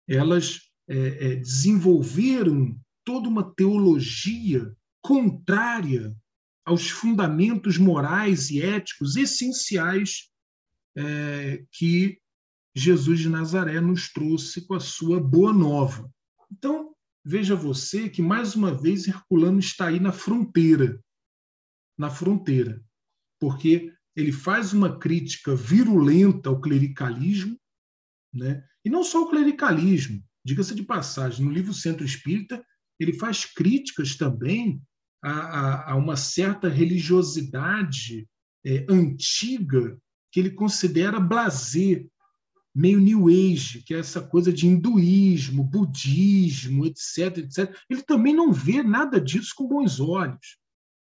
[0.08, 6.14] Elas é, é, desenvolveram toda uma teologia contrária
[6.66, 10.30] aos fundamentos morais e éticos essenciais
[10.96, 12.20] é, que
[12.76, 16.10] Jesus de Nazaré nos trouxe com a sua boa nova.
[16.52, 16.94] Então,
[17.24, 21.00] veja você que, mais uma vez, Herculano está aí na fronteira
[22.02, 22.84] na fronteira,
[23.40, 27.56] porque ele faz uma crítica virulenta ao clericalismo,
[28.34, 28.64] né?
[28.84, 32.64] e não só o clericalismo, diga-se de passagem, no livro Centro Espírita,
[33.00, 34.82] ele faz críticas também
[35.24, 38.28] a, a, a uma certa religiosidade
[38.66, 39.96] é, antiga
[40.32, 42.08] que ele considera blazer,
[42.74, 47.76] meio New Age, que é essa coisa de hinduísmo, budismo, etc, etc.
[47.90, 50.58] Ele também não vê nada disso com bons olhos.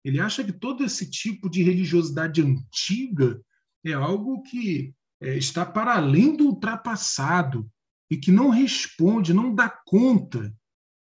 [0.03, 3.41] Ele acha que todo esse tipo de religiosidade antiga
[3.83, 7.69] é algo que é, está para além do ultrapassado
[8.11, 10.53] e que não responde, não dá conta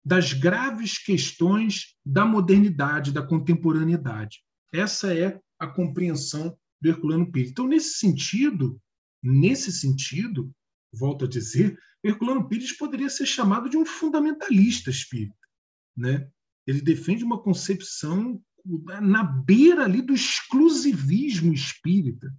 [0.03, 4.39] das graves questões da modernidade, da contemporaneidade.
[4.73, 7.51] Essa é a compreensão do Herculano Pires.
[7.51, 8.81] Então, nesse sentido,
[9.21, 10.53] nesse sentido,
[10.93, 15.35] volto a dizer, Herculano Pires poderia ser chamado de um fundamentalista espírita,
[15.95, 16.29] né?
[16.65, 18.41] Ele defende uma concepção
[19.01, 22.33] na beira ali do exclusivismo espírita,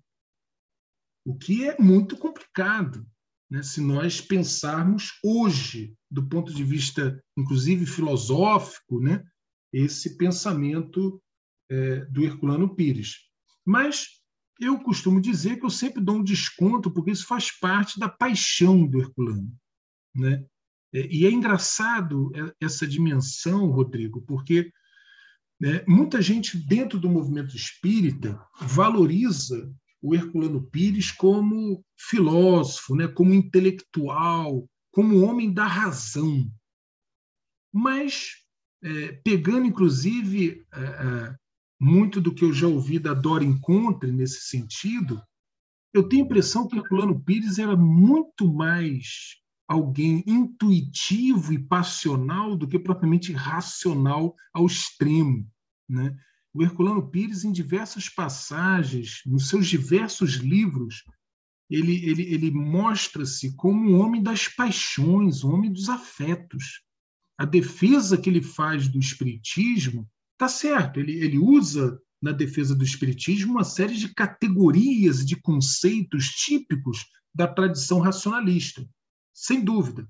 [1.25, 3.07] o que é muito complicado
[3.51, 9.25] né, se nós pensarmos hoje, do ponto de vista, inclusive, filosófico, né,
[9.73, 11.23] esse pensamento
[11.71, 13.17] é, do Herculano Pires.
[13.65, 14.18] Mas
[14.59, 18.87] eu costumo dizer que eu sempre dou um desconto, porque isso faz parte da paixão
[18.87, 19.53] do Herculano.
[20.15, 20.45] Né?
[20.93, 24.73] É, e é engraçado essa dimensão, Rodrigo, porque
[25.61, 33.35] né, muita gente dentro do movimento espírita valoriza o Herculano Pires como filósofo, né, como
[33.35, 36.51] intelectual, como homem da razão.
[37.73, 38.37] Mas,
[38.83, 41.37] é, pegando inclusive é, é,
[41.81, 45.23] muito do que eu já ouvi da Dora Encontre nesse sentido,
[45.95, 52.67] eu tenho a impressão que Herculano Pires era muito mais alguém intuitivo e passional do
[52.67, 55.47] que propriamente racional ao extremo.
[55.89, 56.17] Né?
[56.55, 61.05] O Herculano Pires, em diversas passagens, nos seus diversos livros,
[61.71, 66.83] ele, ele, ele mostra-se como um homem das paixões, um homem dos afetos.
[67.37, 70.09] A defesa que ele faz do Espiritismo
[70.39, 76.27] está certo, ele, ele usa na defesa do Espiritismo uma série de categorias, de conceitos
[76.29, 78.89] típicos da tradição racionalista,
[79.35, 80.09] sem dúvida.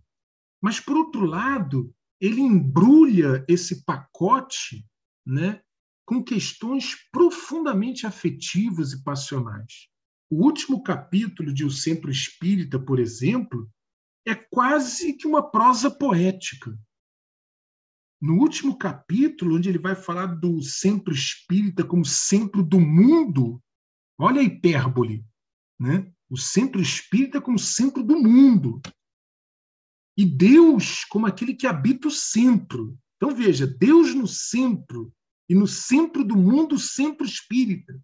[0.61, 4.85] Mas, por outro lado, ele embrulha esse pacote
[5.27, 5.61] né,
[6.05, 9.89] com questões profundamente afetivas e passionais.
[10.31, 13.71] O último capítulo de O Centro Espírita, por exemplo,
[14.27, 16.79] é quase que uma prosa poética.
[18.21, 23.63] No último capítulo, onde ele vai falar do centro espírita como centro do mundo,
[24.19, 25.25] olha a hipérbole,
[25.79, 26.13] né?
[26.29, 28.81] O centro espírita como centro do mundo.
[30.17, 32.99] E Deus como aquele que habita o centro.
[33.17, 35.13] Então veja, Deus no centro
[35.49, 37.99] e no centro do mundo, o centro espírita.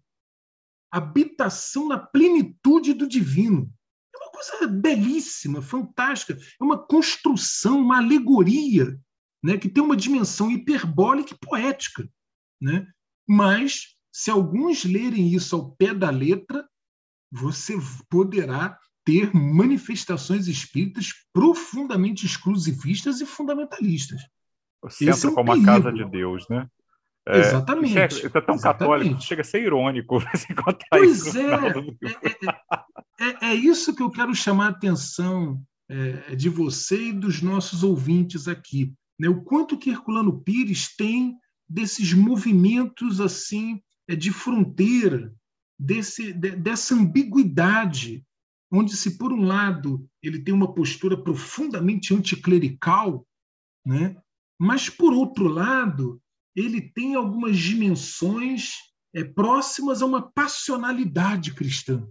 [0.89, 3.71] Habitação na plenitude do divino.
[4.13, 6.39] É uma coisa belíssima, fantástica.
[6.59, 8.97] É uma construção, uma alegoria,
[9.45, 12.09] né, que tem uma dimensão hiperbólica e poética.
[12.59, 12.87] Né?
[13.27, 16.67] Mas, se alguns lerem isso ao pé da letra,
[17.31, 17.77] você
[18.09, 24.19] poderá ter manifestações espíritas profundamente exclusivistas e fundamentalistas.
[24.89, 25.69] Centro é um como perigo.
[25.69, 26.67] a casa de Deus, né?
[27.27, 27.89] É, exatamente.
[27.89, 28.79] Isso é, isso é tão exatamente.
[28.79, 30.47] católico, chega a ser irônico você
[30.89, 31.37] pois isso.
[31.37, 31.67] É,
[33.19, 37.43] é, é, é, isso que eu quero chamar a atenção é, de você e dos
[37.43, 38.91] nossos ouvintes aqui.
[39.19, 39.29] Né?
[39.29, 41.37] O quanto que Herculano Pires tem
[41.67, 45.33] desses movimentos assim é, de fronteira
[45.79, 48.25] desse, dessa ambiguidade,
[48.71, 53.25] onde, se por um lado ele tem uma postura profundamente anticlerical,
[53.85, 54.15] né?
[54.59, 56.21] mas, por outro lado,
[56.55, 58.75] ele tem algumas dimensões
[59.13, 62.07] é, próximas a uma passionalidade cristã,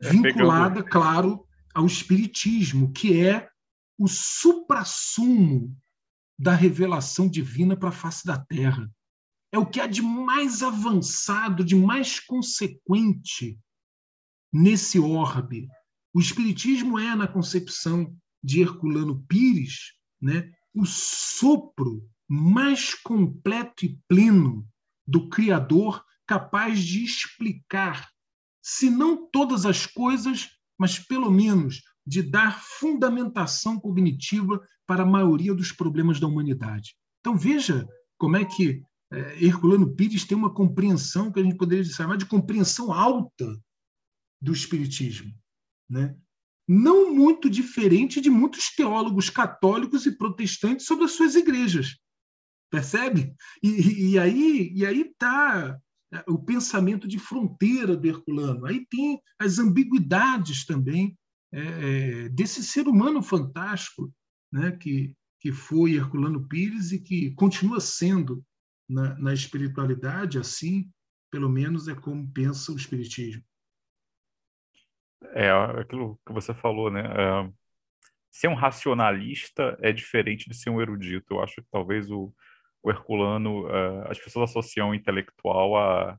[0.00, 1.44] é, vinculada, claro,
[1.74, 3.48] ao espiritismo, que é
[3.98, 5.76] o suprassumo
[6.38, 8.88] da revelação divina para a face da Terra.
[9.50, 13.58] É o que há de mais avançado, de mais consequente
[14.52, 15.68] nesse orbe.
[16.14, 24.66] O Espiritismo é, na concepção de Herculano Pires, né, o sopro mais completo e pleno
[25.06, 28.08] do Criador, capaz de explicar,
[28.62, 35.54] se não todas as coisas, mas pelo menos de dar fundamentação cognitiva para a maioria
[35.54, 36.96] dos problemas da humanidade.
[37.20, 37.86] Então veja
[38.16, 38.82] como é que
[39.12, 43.60] é, Herculano Pires tem uma compreensão que a gente poderia chamar de compreensão alta
[44.40, 45.32] do espiritismo,
[45.88, 46.16] né?
[46.66, 51.98] Não muito diferente de muitos teólogos católicos e protestantes sobre as suas igrejas,
[52.70, 53.34] percebe?
[53.62, 55.78] E, e aí e aí está
[56.12, 58.64] é, o pensamento de fronteira do Herculano.
[58.64, 61.16] Aí tem as ambiguidades também
[61.52, 64.12] é, é, desse ser humano fantástico
[64.52, 68.44] né, que, que foi Herculano Pires e que continua sendo
[68.88, 70.90] na, na espiritualidade, assim,
[71.30, 73.42] pelo menos é como pensa o Espiritismo.
[75.32, 77.02] É aquilo que você falou, né?
[77.02, 77.52] É,
[78.30, 81.34] ser um racionalista é diferente de ser um erudito.
[81.34, 82.32] Eu acho que talvez o,
[82.82, 86.12] o Herculano, uh, as pessoas associam o intelectual a,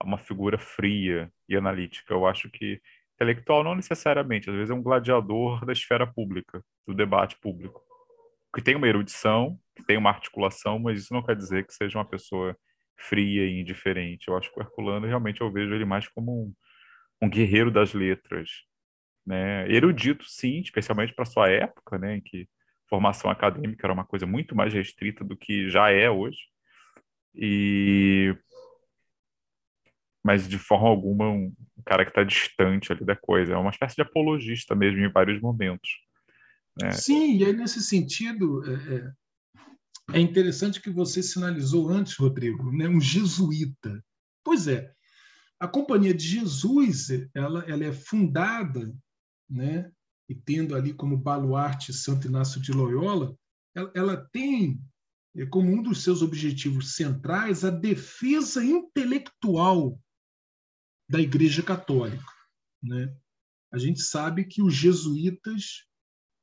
[0.00, 2.14] a, uma figura fria e analítica.
[2.14, 2.80] Eu acho que
[3.18, 7.82] intelectual não necessariamente, às vezes é um gladiador da esfera pública, do debate público.
[8.54, 11.98] Que tem uma erudição, que tem uma articulação, mas isso não quer dizer que seja
[11.98, 12.56] uma pessoa
[12.96, 14.28] fria e indiferente.
[14.28, 16.54] Eu acho que o Herculano realmente eu vejo ele mais como um,
[17.26, 18.48] um guerreiro das letras,
[19.26, 19.70] né?
[19.70, 22.48] Erudito, sim, especialmente para sua época, né, em que
[22.88, 26.38] formação acadêmica era uma coisa muito mais restrita do que já é hoje.
[27.34, 28.34] E
[30.24, 31.52] mas de forma alguma um
[31.84, 33.52] cara que está distante ali da coisa.
[33.52, 35.90] É uma espécie de apologista mesmo em vários momentos.
[36.80, 36.90] Né?
[36.92, 42.88] Sim, e aí nesse sentido é, é, é interessante que você sinalizou antes, Rodrigo, né?
[42.88, 44.02] um jesuíta.
[44.44, 44.92] Pois é,
[45.58, 48.94] a Companhia de Jesus ela, ela é fundada,
[49.48, 49.90] né?
[50.28, 53.34] e tendo ali como baluarte Santo Inácio de Loyola,
[53.74, 54.78] ela, ela tem
[55.36, 59.98] é, como um dos seus objetivos centrais a defesa intelectual
[61.08, 62.32] da Igreja Católica.
[62.82, 63.14] Né?
[63.72, 65.84] A gente sabe que os jesuítas,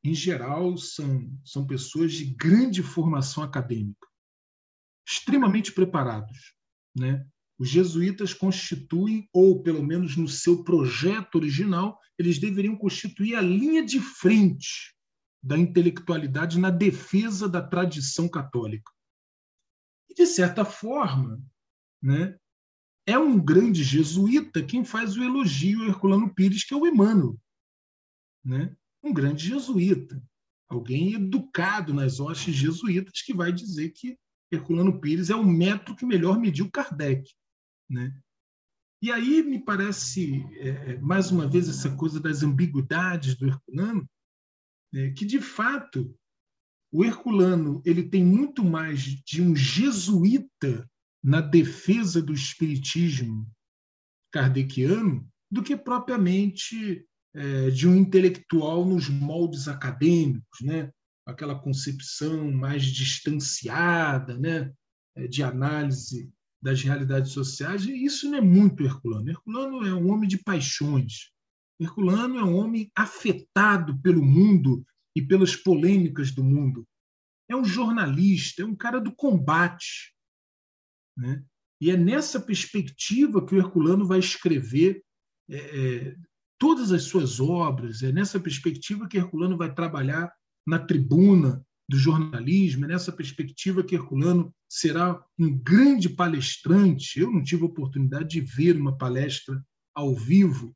[0.04, 4.08] em geral, são, são pessoas de grande formação acadêmica,
[5.08, 6.56] extremamente preparados.
[6.96, 7.26] Né?
[7.58, 13.86] Os jesuítas constituem, ou pelo menos no seu projeto original, eles deveriam constituir a linha
[13.86, 14.96] de frente
[15.42, 18.92] da intelectualidade na defesa da tradição católica.
[20.10, 21.40] E, de certa forma,
[22.02, 22.38] né,
[23.06, 27.40] é um grande jesuíta quem faz o elogio a Herculano Pires, que é o Emmanuel.
[28.44, 28.76] Né?
[29.04, 30.22] Um grande jesuíta,
[30.68, 34.18] alguém educado nas hostes jesuítas que vai dizer que
[34.52, 37.32] Herculano Pires é o metro que melhor mediu Kardec.
[37.90, 38.18] Né?
[39.02, 44.10] E aí me parece, é, é, mais uma vez, essa coisa das ambiguidades do Herculano,
[44.94, 46.16] é, que de fato
[46.92, 50.90] o Herculano ele tem muito mais de um jesuíta
[51.26, 53.52] na defesa do espiritismo
[54.32, 57.04] kardeciano do que propriamente
[57.34, 60.92] é, de um intelectual nos moldes acadêmicos, né?
[61.26, 64.72] aquela concepção mais distanciada né?
[65.16, 67.86] É, de análise das realidades sociais.
[67.86, 69.28] E isso não é muito Herculano.
[69.28, 71.32] Herculano é um homem de paixões.
[71.80, 76.88] Herculano é um homem afetado pelo mundo e pelas polêmicas do mundo.
[77.50, 80.15] É um jornalista, é um cara do combate.
[81.18, 81.44] Né?
[81.82, 85.04] E é nessa perspectiva que o Herculano vai escrever
[85.50, 86.16] é, é,
[86.58, 90.32] todas as suas obras, é nessa perspectiva que Herculano vai trabalhar
[90.66, 97.20] na tribuna do jornalismo, é nessa perspectiva que Herculano será um grande palestrante.
[97.20, 99.64] Eu não tive a oportunidade de ver uma palestra
[99.94, 100.76] ao vivo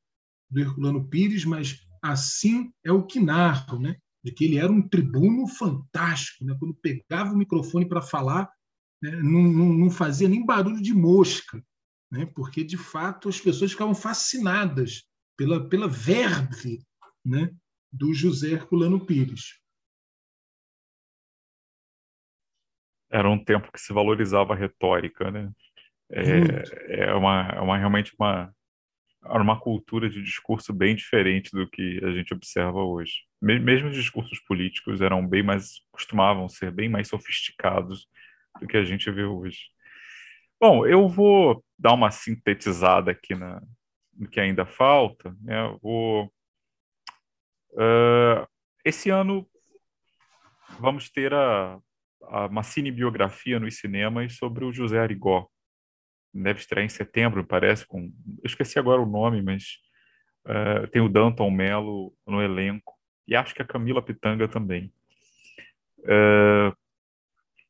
[0.50, 3.98] do Herculano Pires, mas assim é o que narro, né?
[4.24, 6.46] de que ele era um tribuno fantástico.
[6.46, 6.56] Né?
[6.60, 8.50] Quando pegava o microfone para falar,
[9.02, 9.12] né?
[9.18, 11.64] não, não, não, fazia nem barulho de mosca,
[12.12, 12.26] né?
[12.36, 15.04] porque, de fato, as pessoas ficavam fascinadas
[15.38, 16.84] pela, pela verve
[17.26, 17.52] né?
[17.91, 19.60] do José Herculano Pires.
[23.12, 25.52] Era um tempo que se valorizava a retórica, né?
[26.12, 28.54] É, é uma, é uma realmente uma
[29.22, 33.24] uma cultura de discurso bem diferente do que a gente observa hoje.
[33.41, 38.08] Mesmo os discursos políticos eram bem mais costumavam ser bem mais sofisticados
[38.60, 39.60] do que a gente vê hoje.
[40.60, 43.62] Bom, eu vou dar uma sintetizada aqui na,
[44.14, 45.34] no que ainda falta.
[45.41, 45.56] Né?
[45.82, 46.26] vou,
[47.72, 48.47] uh,
[48.84, 49.50] esse ano
[50.78, 51.80] vamos ter a,
[52.24, 55.47] a, uma cinebiografia nos cinemas sobre o José Arigó.
[56.34, 57.88] Deve estrear em setembro, parece.
[57.88, 58.12] Com,
[58.43, 59.78] eu esqueci agora o nome, mas
[60.45, 62.93] uh, tem o Danton Mello no elenco.
[63.26, 64.93] E acho que a Camila Pitanga também.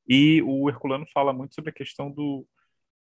[0.10, 2.44] E o Herculano fala muito sobre a questão do,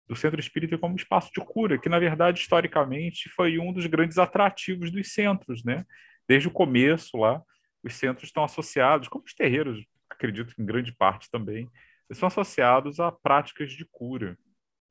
[0.09, 4.19] do centro espírita como espaço de cura, que na verdade historicamente foi um dos grandes
[4.19, 5.85] atrativos dos centros, né?
[6.29, 7.41] Desde o começo lá,
[7.81, 11.71] os centros estão associados, como os terreiros, acredito que em grande parte também,
[12.13, 14.37] são associados a práticas de cura,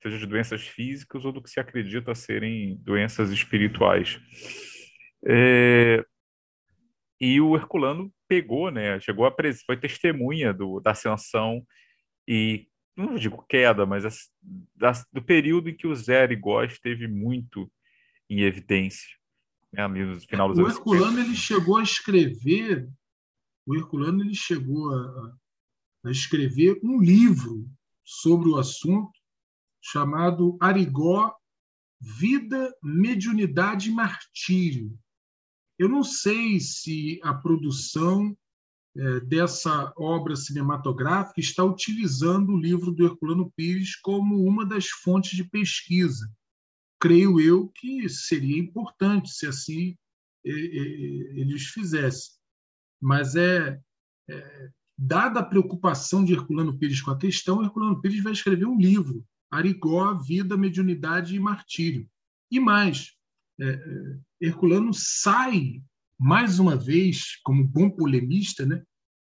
[0.01, 4.21] seja de doenças físicas ou do que se acredita serem doenças espirituais.
[5.27, 6.05] É...
[7.19, 8.99] E o Herculano pegou, né?
[9.01, 9.35] Chegou a
[9.65, 11.65] foi testemunha do, da ascensão
[12.27, 14.03] e não digo queda, mas
[15.11, 17.71] do período em que o Zé Arigó esteve muito
[18.29, 19.09] em evidência,
[19.71, 22.89] né, ali no final dos o Herculano ele chegou a escrever,
[23.65, 25.37] o Herculano ele chegou a,
[26.05, 27.69] a escrever um livro
[28.03, 29.19] sobre o assunto
[29.81, 31.35] chamado Arigó,
[31.99, 34.97] Vida, Mediunidade e Martírio.
[35.77, 38.35] Eu não sei se a produção
[39.27, 45.43] dessa obra cinematográfica está utilizando o livro do Herculano Pires como uma das fontes de
[45.43, 46.31] pesquisa.
[46.99, 49.97] Creio eu que seria importante se assim
[50.45, 50.81] é, é,
[51.39, 52.35] eles fizessem.
[53.01, 53.79] Mas é,
[54.29, 58.77] é, dada a preocupação de Herculano Pires com a questão, Herculano Pires vai escrever um
[58.77, 62.07] livro, Arigó, Vida, Mediunidade e Martírio.
[62.51, 63.13] E mais,
[63.59, 65.81] é, é, Herculano sai
[66.19, 68.83] mais uma vez, como bom polemista, né,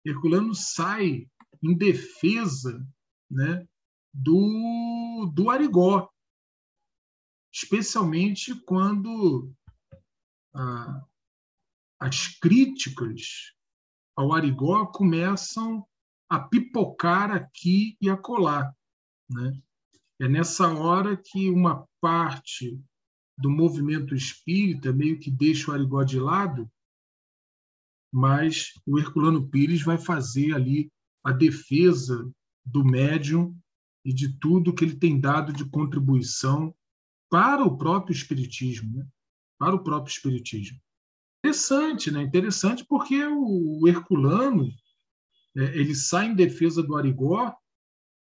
[0.06, 1.28] Herculano sai
[1.64, 2.86] em defesa
[3.30, 3.68] né,
[4.14, 6.10] do, do Arigó,
[7.54, 9.52] especialmente quando
[10.54, 11.04] ah,
[12.00, 13.54] as críticas
[14.16, 15.86] ao Arigó começam
[16.30, 18.74] a pipocar aqui e acolá.
[19.30, 19.62] Né?
[20.20, 22.80] É nessa hora que uma parte
[23.38, 26.70] do movimento espírita meio que deixa o Arigó de lado,
[28.12, 30.90] mas o Herculano Pires vai fazer ali
[31.24, 32.32] a defesa
[32.66, 33.58] do médium
[34.06, 36.74] e de tudo que ele tem dado de contribuição
[37.30, 39.08] para o próprio espiritismo, né?
[39.58, 40.80] para o próprio espiritismo.
[41.44, 42.24] Interessante, né?
[42.24, 44.70] Interessante porque o Herculano
[45.56, 47.56] é, ele sai em defesa do Arigó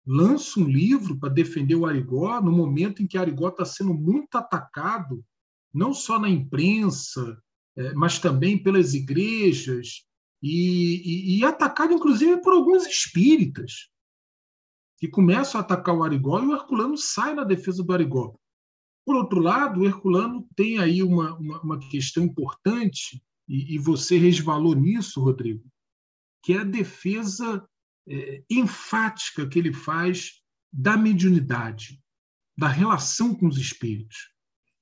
[0.08, 4.36] lança um livro para defender o Arigó no momento em que Arigó está sendo muito
[4.36, 5.24] atacado,
[5.74, 7.38] não só na imprensa,
[7.76, 10.06] é, mas também pelas igrejas,
[10.42, 13.90] e, e, e, atacado inclusive por alguns espíritas,
[14.98, 18.34] que começam a atacar o Arigó e o Herculano sai na defesa do Arigó.
[19.06, 24.18] Por outro lado, o Herculano tem aí uma, uma, uma questão importante, e, e você
[24.18, 25.64] resvalou nisso, Rodrigo,
[26.44, 27.68] que é a defesa
[28.08, 30.42] é, enfática que ele faz
[30.72, 32.02] da mediunidade,
[32.58, 34.30] da relação com os espíritos.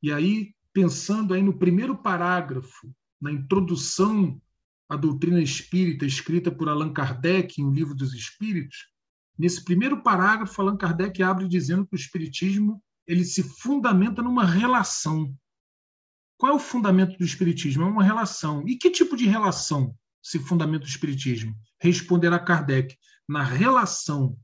[0.02, 4.40] E aí, pensando aí no primeiro parágrafo, na introdução
[4.88, 8.88] à doutrina espírita escrita por Allan Kardec em O Livro dos Espíritos,
[9.38, 15.36] nesse primeiro parágrafo, Allan Kardec abre dizendo que o espiritismo ele se fundamenta numa relação.
[16.38, 17.84] Qual é o fundamento do espiritismo?
[17.84, 18.68] É uma relação.
[18.68, 19.96] E que tipo de relação
[20.26, 21.56] se fundamenta o espiritismo?
[21.80, 22.98] Responderá Kardec:
[23.30, 24.36] na relação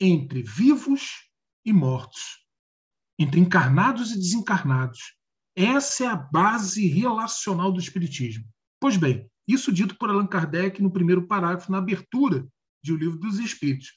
[0.00, 1.28] entre vivos
[1.62, 2.46] e mortos,
[3.18, 5.14] entre encarnados e desencarnados.
[5.54, 8.46] Essa é a base relacional do Espiritismo.
[8.80, 12.48] Pois bem, isso dito por Allan Kardec no primeiro parágrafo, na abertura
[12.82, 13.92] de O Livro dos Espíritos.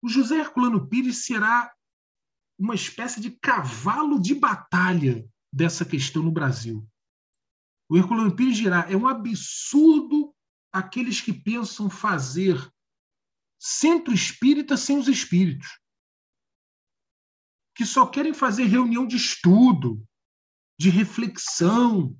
[0.00, 1.70] O José Herculano Pires será
[2.58, 6.88] uma espécie de cavalo de batalha dessa questão no Brasil.
[7.90, 10.29] O Herculano Pires dirá: é um absurdo
[10.72, 12.56] aqueles que pensam fazer
[13.58, 15.80] centro espírita sem os espíritos,
[17.74, 20.06] que só querem fazer reunião de estudo,
[20.78, 22.18] de reflexão,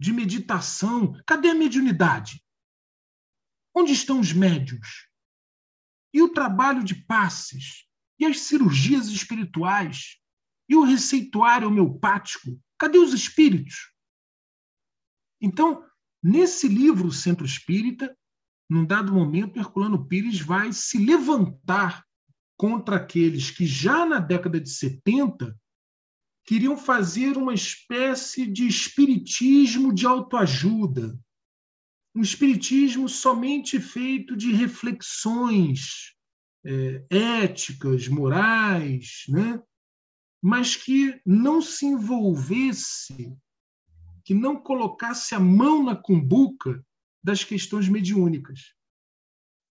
[0.00, 1.20] de meditação.
[1.26, 2.44] Cadê a mediunidade?
[3.74, 5.08] Onde estão os médios?
[6.12, 7.86] E o trabalho de passes?
[8.18, 10.20] E as cirurgias espirituais?
[10.68, 12.60] E o receituário homeopático?
[12.78, 13.92] Cadê os espíritos?
[15.40, 15.87] Então,
[16.22, 18.16] nesse livro, Centro Espírita,
[18.68, 22.04] num dado momento, Herculano Pires vai se levantar
[22.56, 25.56] contra aqueles que já na década de 70
[26.44, 31.18] queriam fazer uma espécie de espiritismo de autoajuda,
[32.14, 36.14] um espiritismo somente feito de reflexões
[36.64, 39.62] é, éticas, morais, né?
[40.42, 43.32] mas que não se envolvesse,
[44.28, 46.84] que não colocasse a mão na cumbuca
[47.24, 48.74] das questões mediúnicas.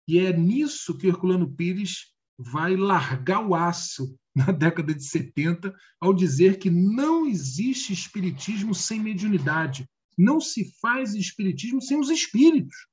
[0.07, 6.11] E é nisso que Herculano Pires vai largar o aço na década de 70 ao
[6.11, 9.87] dizer que não existe espiritismo sem mediunidade,
[10.17, 12.87] não se faz espiritismo sem os espíritos.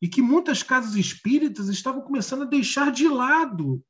[0.00, 3.84] E que muitas casas espíritas estavam começando a deixar de lado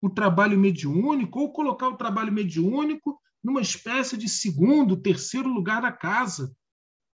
[0.00, 5.92] o trabalho mediúnico ou colocar o trabalho mediúnico numa espécie de segundo, terceiro lugar da
[5.92, 6.54] casa.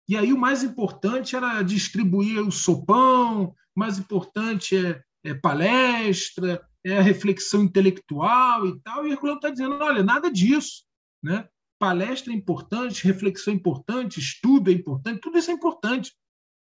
[0.08, 6.64] E aí o mais importante era distribuir o sopão, o mais importante é, é palestra,
[6.84, 9.06] é a reflexão intelectual e tal.
[9.06, 10.84] E Herculano está dizendo: olha, nada disso.
[11.22, 11.48] Né?
[11.78, 16.12] Palestra é importante, reflexão é importante, estudo é importante, tudo isso é importante.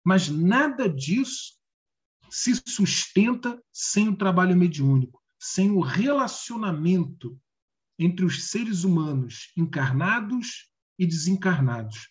[0.06, 1.58] Mas nada disso
[2.30, 7.40] se sustenta sem o trabalho mediúnico sem o relacionamento
[8.00, 12.10] entre os seres humanos encarnados e desencarnados.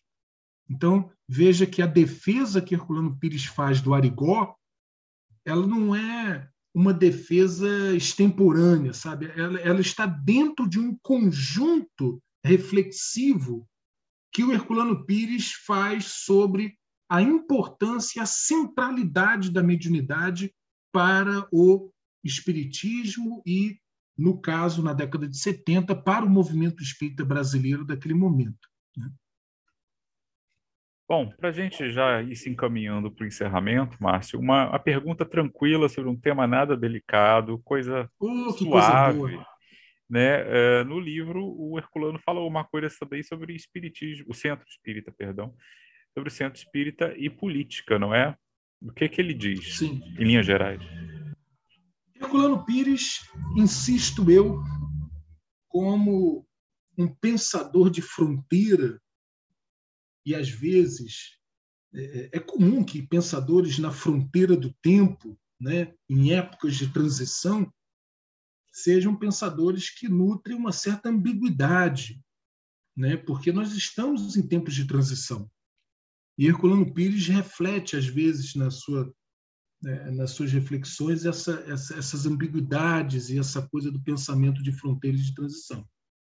[0.71, 4.55] Então, veja que a defesa que Herculano Pires faz do Arigó,
[5.45, 9.33] ela não é uma defesa extemporânea, sabe?
[9.35, 13.67] Ela, ela está dentro de um conjunto reflexivo
[14.33, 16.79] que o Herculano Pires faz sobre
[17.11, 20.55] a importância e a centralidade da mediunidade
[20.93, 21.91] para o
[22.23, 23.81] espiritismo e,
[24.19, 28.69] no caso, na década de 70, para o movimento espírita brasileiro daquele momento.
[28.97, 29.09] Né?
[31.09, 35.25] Bom, para a gente já ir se encaminhando para o encerramento, Márcio, uma, uma pergunta
[35.25, 39.19] tranquila sobre um tema nada delicado, coisa oh, suave.
[39.19, 39.47] Coisa
[40.09, 40.43] né?
[40.43, 45.55] Uh, no livro, o Herculano fala uma coisa também sobre espiritismo, o centro espírita, perdão,
[46.15, 48.35] sobre o centro espírita e política, não é?
[48.81, 50.01] O que, que ele diz, Sim.
[50.19, 50.81] em linhas gerais?
[52.21, 53.21] Herculano Pires,
[53.57, 54.63] insisto eu,
[55.69, 56.47] como
[56.97, 59.01] um pensador de fronteira,
[60.27, 61.39] e às vezes
[61.95, 67.73] é, é comum que pensadores na fronteira do tempo, né, em épocas de transição,
[68.73, 72.21] sejam pensadores que nutrem uma certa ambiguidade,
[72.97, 75.51] né, porque nós estamos em tempos de transição.
[76.37, 79.13] E Herculano Pires reflete, às vezes, na sua
[79.81, 85.17] né, nas suas reflexões essa, essa, essas ambiguidades e essa coisa do pensamento de fronteira
[85.17, 85.87] e de transição.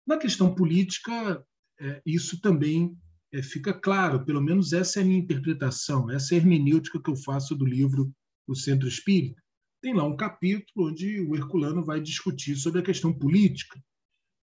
[0.06, 1.44] Na questão política,
[1.80, 2.96] é, isso também
[3.32, 7.10] é, fica claro, pelo menos essa é a minha interpretação, essa é a hermenêutica que
[7.10, 8.12] eu faço do livro
[8.46, 9.42] O Centro Espírita.
[9.82, 13.82] Tem lá um capítulo onde o Herculano vai discutir sobre a questão política.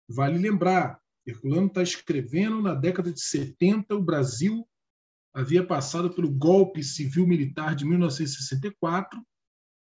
[0.08, 4.66] Vale lembrar, Herculano está escrevendo na década de 70, o Brasil
[5.38, 9.24] havia passado pelo golpe civil-militar de 1964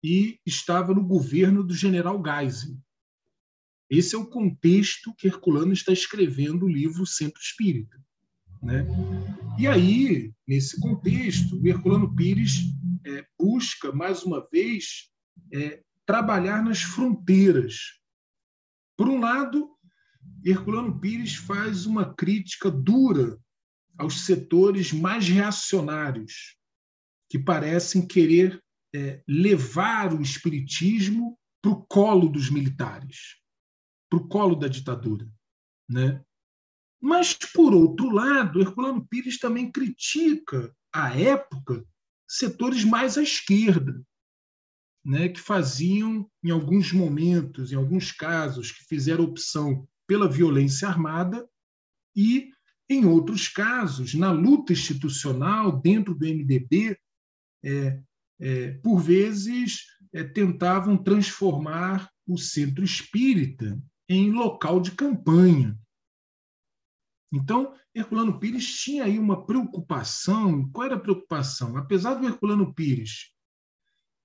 [0.03, 2.77] e estava no governo do general Geisel.
[3.89, 7.97] Esse é o contexto que Herculano está escrevendo o livro Centro Espírita.
[8.61, 8.85] Né?
[9.57, 12.65] E aí, nesse contexto, Herculano Pires
[13.07, 15.09] é, busca, mais uma vez,
[15.53, 17.77] é, trabalhar nas fronteiras.
[18.97, 19.71] Por um lado,
[20.45, 23.39] Herculano Pires faz uma crítica dura
[23.97, 26.57] aos setores mais reacionários,
[27.29, 28.63] que parecem querer
[28.95, 33.41] é, levar o espiritismo para o colo dos militares,
[34.11, 35.29] para o colo da ditadura.
[35.89, 36.23] Né?
[37.01, 41.85] Mas, por outro lado, Herculano Pires também critica, à época,
[42.29, 44.03] setores mais à esquerda,
[45.05, 51.47] né, que faziam, em alguns momentos, em alguns casos, que fizeram opção pela violência armada
[52.17, 52.54] e
[52.89, 56.99] em outros casos, na luta institucional dentro do MDB,
[57.65, 58.01] é,
[58.41, 65.79] é, por vezes é, tentavam transformar o centro espírita em local de campanha.
[67.33, 70.71] Então, Herculano Pires tinha aí uma preocupação.
[70.71, 71.77] Qual era a preocupação?
[71.77, 73.33] Apesar do Herculano Pires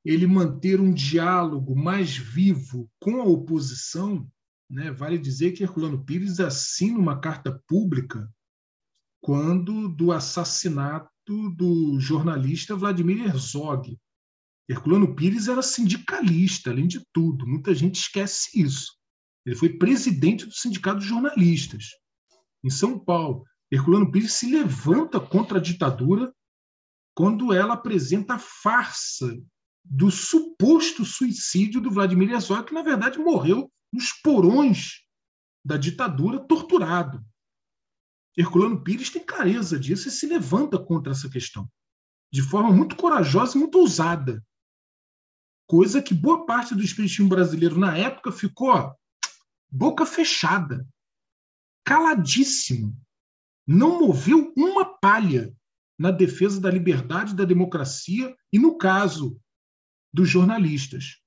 [0.04, 4.30] ele manter um diálogo mais vivo com a oposição,
[4.70, 8.32] né, vale dizer que Herculano Pires assina uma carta pública
[9.22, 11.12] quando do assassinato
[11.56, 13.98] do jornalista Vladimir Herzog.
[14.68, 17.48] Herculano Pires era sindicalista, além de tudo.
[17.48, 18.94] Muita gente esquece isso.
[19.46, 21.88] Ele foi presidente do Sindicato de Jornalistas,
[22.64, 23.44] em São Paulo.
[23.72, 26.34] Herculano Pires se levanta contra a ditadura
[27.16, 29.38] quando ela apresenta a farsa
[29.84, 35.02] do suposto suicídio do Vladimir Herzog, que na verdade morreu nos porões
[35.66, 37.26] da ditadura, torturado.
[38.38, 41.70] Herculano Pires tem clareza disso e se levanta contra essa questão,
[42.32, 44.44] de forma muito corajosa e muito ousada.
[45.68, 48.96] Coisa que boa parte do espiritismo brasileiro na época ficou
[49.70, 50.88] boca fechada,
[51.84, 53.00] caladíssimo.
[53.68, 55.56] Não moveu uma palha
[55.98, 59.40] na defesa da liberdade, da democracia e, no caso
[60.12, 61.22] dos jornalistas.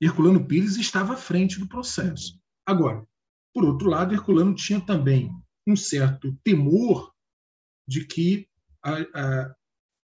[0.00, 2.40] Herculano Pires estava à frente do processo.
[2.66, 3.06] Agora,
[3.54, 5.30] por outro lado, Herculano tinha também
[5.66, 7.12] um certo temor
[7.86, 8.48] de que
[8.82, 9.54] a, a,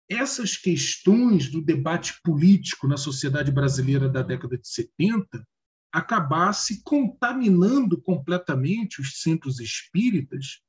[0.10, 5.46] essas questões do debate político na sociedade brasileira da década de 70
[5.92, 10.62] acabasse contaminando completamente os centros espíritas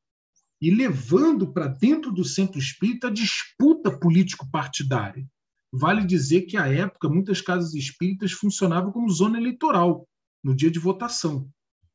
[0.60, 5.26] e levando para dentro do centro espírita a disputa político-partidária.
[5.72, 10.06] Vale dizer que, à época, muitas casas espíritas funcionavam como zona eleitoral
[10.44, 11.50] no dia de votação,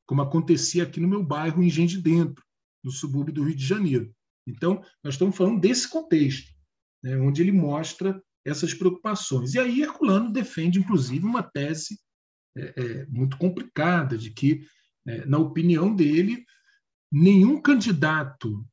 [0.06, 2.44] como acontecia aqui no meu bairro, em Gente Dentro,
[2.88, 4.16] no subúrbio do Rio de Janeiro.
[4.48, 6.50] Então, nós estamos falando desse contexto,
[7.04, 9.54] né, onde ele mostra essas preocupações.
[9.54, 12.00] E aí, Herculano defende, inclusive, uma tese
[12.58, 14.66] é, é, muito complicada, de que,
[15.06, 16.46] é, na opinião dele,
[17.12, 18.66] nenhum candidato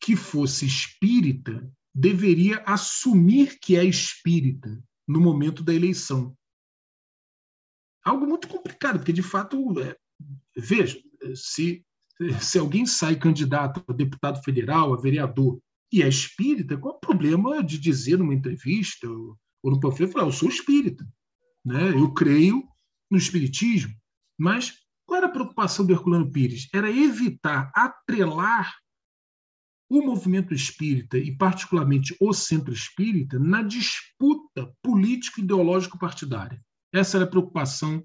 [0.00, 6.34] que fosse espírita deveria assumir que é espírita no momento da eleição.
[8.02, 9.96] Algo muito complicado, porque de fato, é,
[10.56, 10.98] veja,
[11.34, 11.84] se,
[12.40, 15.58] se alguém sai candidato a deputado federal, a vereador,
[15.92, 20.26] e é espírita, qual é o problema de dizer numa entrevista ou, no panfleto, falar,
[20.26, 21.06] eu sou espírita,
[21.64, 21.90] né?
[21.90, 22.62] eu creio
[23.10, 23.94] no espiritismo,
[24.38, 24.72] mas
[25.06, 26.68] qual era a preocupação do Herculano Pires?
[26.72, 28.74] Era evitar atrelar
[29.88, 36.60] o movimento espírita, e particularmente o centro espírita, na disputa político-ideológico-partidária.
[36.92, 38.02] Essa era a preocupação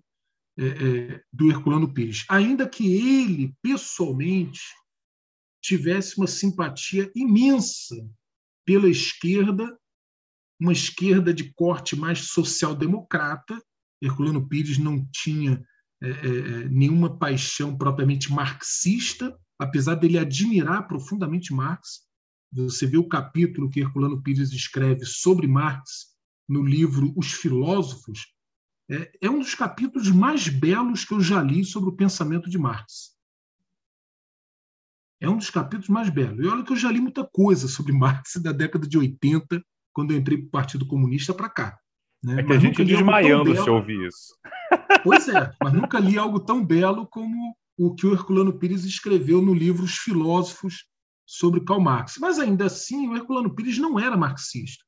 [0.60, 2.26] é, é, do Herculano Pires.
[2.30, 4.62] Ainda que ele, pessoalmente,
[5.62, 7.96] tivesse uma simpatia imensa
[8.66, 9.78] pela esquerda,
[10.60, 13.62] uma esquerda de corte mais social-democrata.
[14.02, 15.64] Herculano Pires não tinha
[16.02, 22.02] é, é, é, nenhuma paixão propriamente marxista, apesar dele admirar profundamente Marx.
[22.52, 26.08] Você vê o capítulo que Herculano Pires escreve sobre Marx
[26.48, 28.28] no livro Os Filósofos,
[28.90, 32.58] é, é um dos capítulos mais belos que eu já li sobre o pensamento de
[32.58, 33.16] Marx.
[35.22, 36.44] É um dos capítulos mais belos.
[36.44, 39.62] E olha que eu já li muita coisa sobre Marx da década de 80,
[39.94, 41.80] quando eu entrei para o Partido Comunista para cá.
[42.24, 42.40] Né?
[42.40, 44.36] É que Mas a gente desmaiando se ouvir isso.
[45.02, 49.42] Pois é, mas nunca li algo tão belo como o que o Herculano Pires escreveu
[49.42, 50.86] no livro Os Filósofos
[51.26, 52.18] sobre Karl Marx.
[52.20, 54.84] Mas ainda assim, o Herculano Pires não era marxista.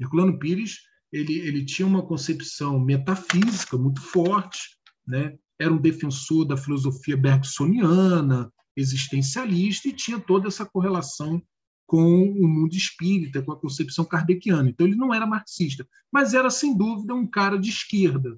[0.00, 0.78] Herculano Pires
[1.14, 5.36] ele, ele tinha uma concepção metafísica muito forte, né?
[5.60, 11.40] era um defensor da filosofia bergsoniana, existencialista, e tinha toda essa correlação
[11.86, 14.68] com o mundo espírita, com a concepção kardeciana.
[14.68, 18.36] Então, ele não era marxista, mas era, sem dúvida, um cara de esquerda,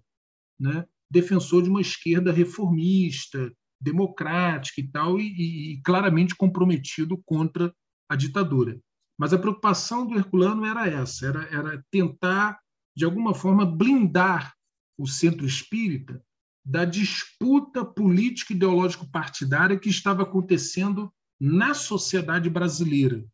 [0.60, 0.84] né?
[1.10, 3.50] defensor de uma esquerda reformista,
[3.80, 7.72] democrática e tal, e, e, claramente comprometido contra
[8.08, 8.78] a ditadura.
[9.18, 12.58] Mas a preocupação do Herculano era essa, era, era tentar,
[12.96, 14.54] de alguma forma, blindar
[14.98, 16.24] o centro espírita
[16.64, 23.24] da disputa política ideológico partidária que estava acontecendo na sociedade brasileira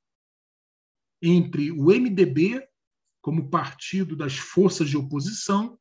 [1.22, 2.66] entre o MDB
[3.22, 5.78] como partido das forças de oposição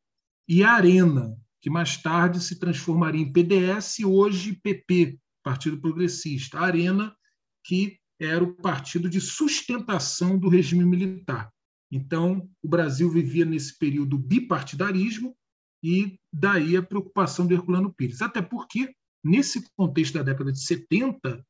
[0.47, 6.59] e a Arena, que mais tarde se transformaria em PDS e hoje PP, Partido Progressista.
[6.59, 7.15] A Arena,
[7.63, 11.51] que era o partido de sustentação do regime militar.
[11.91, 15.35] Então, o Brasil vivia nesse período bipartidarismo
[15.83, 18.21] e daí a preocupação do Herculano Pires.
[18.21, 21.45] Até porque, nesse contexto da década de 70,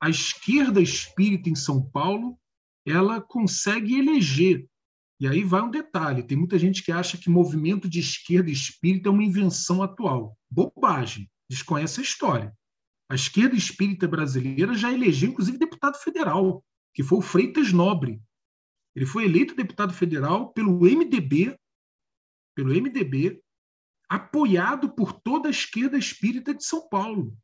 [0.00, 2.38] a esquerda espírita em São Paulo
[2.86, 4.66] ela consegue eleger
[5.22, 9.08] e aí vai um detalhe: tem muita gente que acha que movimento de esquerda espírita
[9.08, 10.36] é uma invenção atual.
[10.50, 12.52] Bobagem, desconhece a história.
[13.08, 18.20] A esquerda espírita brasileira já elegeu, inclusive, deputado federal, que foi o Freitas Nobre.
[18.94, 21.58] Ele foi eleito deputado federal pelo MDB,
[22.54, 23.40] pelo MDB,
[24.08, 27.36] apoiado por toda a esquerda espírita de São Paulo.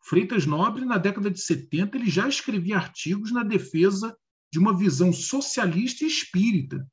[0.00, 4.16] Freitas Nobre, na década de 70, ele já escrevia artigos na defesa
[4.52, 6.86] de uma visão socialista e espírita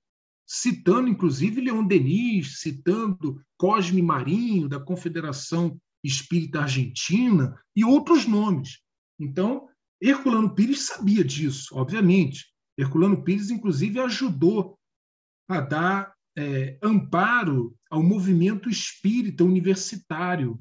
[0.45, 8.79] citando inclusive Leon Denis, citando Cosme Marinho, da Confederação Espírita Argentina, e outros nomes.
[9.19, 9.67] Então,
[9.99, 12.45] Herculano Pires sabia disso, obviamente.
[12.77, 14.77] Herculano Pires, inclusive, ajudou
[15.47, 20.59] a dar é, amparo ao movimento espírita universitário.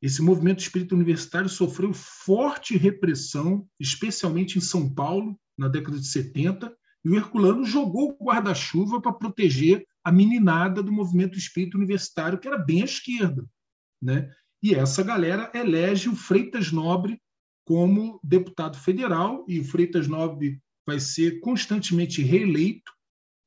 [0.00, 6.74] Esse movimento espírita universitário sofreu forte repressão, especialmente em São Paulo, na década de 70,
[7.04, 12.48] e o Herculano jogou o guarda-chuva para proteger a meninada do movimento espírita universitário, que
[12.48, 13.44] era bem à esquerda.
[14.00, 14.28] Né?
[14.62, 17.20] E essa galera elege o Freitas Nobre
[17.64, 22.92] como deputado federal, e o Freitas Nobre vai ser constantemente reeleito,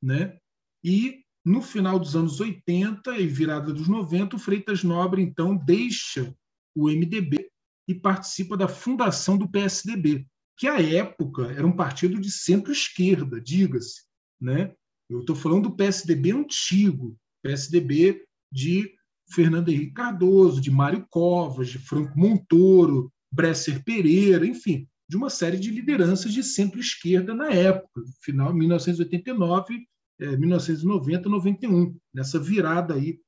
[0.01, 0.37] né?
[0.83, 6.35] e no final dos anos 80 e virada dos 90, o Freitas Nobre, então, deixa
[6.75, 7.49] o MDB
[7.87, 14.03] e participa da fundação do PSDB, que à época era um partido de centro-esquerda, diga-se.
[14.39, 14.73] Né?
[15.09, 18.91] Eu estou falando do PSDB antigo, PSDB de
[19.31, 25.57] Fernando Henrique Cardoso, de Mário Covas, de Franco Montoro, Bresser Pereira, enfim, de uma série
[25.57, 29.87] de lideranças de centro-esquerda na época, final de 1989,
[30.19, 33.19] é, 1990, 91, nessa virada aí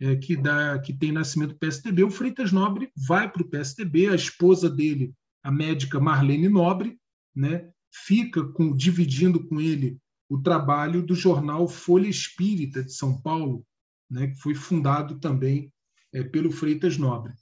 [0.00, 2.04] é, que dá que tem nascimento do PSDB.
[2.04, 5.12] O Freitas Nobre vai para o PSDB, a esposa dele,
[5.42, 6.98] a médica Marlene Nobre,
[7.34, 9.98] né, fica com, dividindo com ele
[10.28, 13.64] o trabalho do jornal Folha Espírita de São Paulo,
[14.10, 15.72] né, que foi fundado também
[16.12, 17.32] é, pelo Freitas Nobre.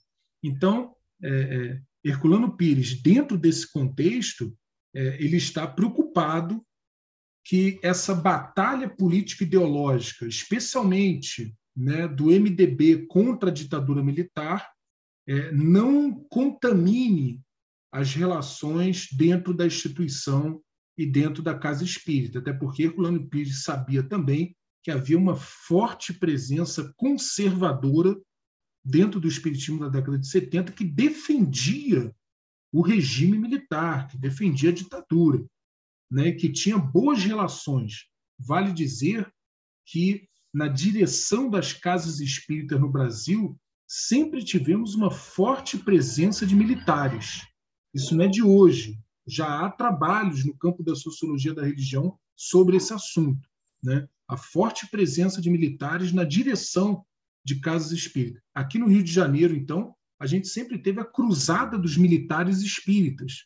[0.43, 4.55] Então, é, é, Herculano Pires, dentro desse contexto,
[4.93, 6.63] é, ele está preocupado
[7.45, 14.69] que essa batalha política ideológica, especialmente né, do MDB contra a ditadura militar,
[15.27, 17.41] é, não contamine
[17.91, 20.61] as relações dentro da instituição
[20.97, 26.13] e dentro da casa espírita, até porque Herculano Pires sabia também que havia uma forte
[26.13, 28.15] presença conservadora
[28.83, 32.13] dentro do espiritismo da década de 70 que defendia
[32.71, 35.45] o regime militar, que defendia a ditadura,
[36.11, 38.07] né, que tinha boas relações.
[38.37, 39.31] Vale dizer
[39.85, 43.57] que na direção das casas espíritas no Brasil
[43.87, 47.41] sempre tivemos uma forte presença de militares.
[47.93, 48.99] Isso não é de hoje.
[49.25, 53.47] Já há trabalhos no campo da sociologia da religião sobre esse assunto,
[53.81, 54.07] né?
[54.27, 57.05] A forte presença de militares na direção
[57.43, 58.41] de casas espíritas.
[58.53, 63.45] Aqui no Rio de Janeiro, então, a gente sempre teve a cruzada dos militares espíritas.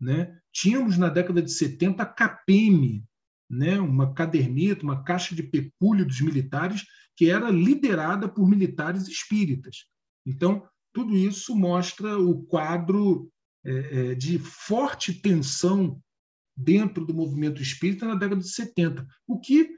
[0.00, 0.38] Né?
[0.52, 3.04] Tínhamos na década de 70 a CAPEM,
[3.50, 3.78] né?
[3.78, 6.84] uma caderneta, uma caixa de pecúlio dos militares,
[7.16, 9.86] que era liderada por militares espíritas.
[10.26, 13.30] Então, tudo isso mostra o quadro
[13.64, 13.72] é,
[14.10, 16.00] é, de forte tensão
[16.56, 19.70] dentro do movimento espírita na década de 70, o que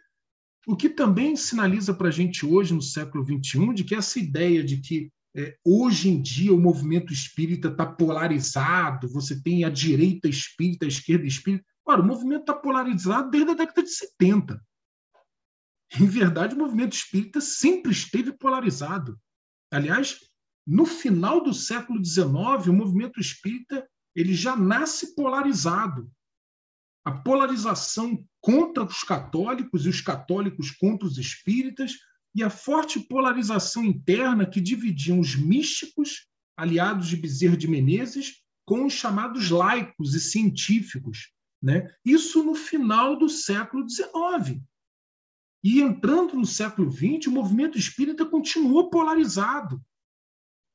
[0.67, 4.65] o que também sinaliza para a gente hoje, no século XXI, de que essa ideia
[4.65, 10.29] de que é, hoje em dia o movimento espírita está polarizado, você tem a direita
[10.29, 11.65] espírita, a esquerda espírita.
[11.87, 14.61] Ora, o movimento está polarizado desde a década de 70.
[16.01, 19.17] Em verdade, o movimento espírita sempre esteve polarizado.
[19.71, 20.19] Aliás,
[20.67, 26.11] no final do século XIX, o movimento espírita ele já nasce polarizado
[27.05, 31.97] a polarização contra os católicos e os católicos contra os espíritas
[32.32, 38.86] e a forte polarização interna que dividiam os místicos, aliados de Bezerra de Menezes, com
[38.86, 41.32] os chamados laicos e científicos.
[41.60, 41.93] Né?
[42.05, 44.62] Isso no final do século XIX.
[45.64, 49.85] E entrando no século XX, o movimento espírita continuou polarizado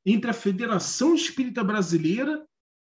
[0.06, 2.46] entre a Federação Espírita Brasileira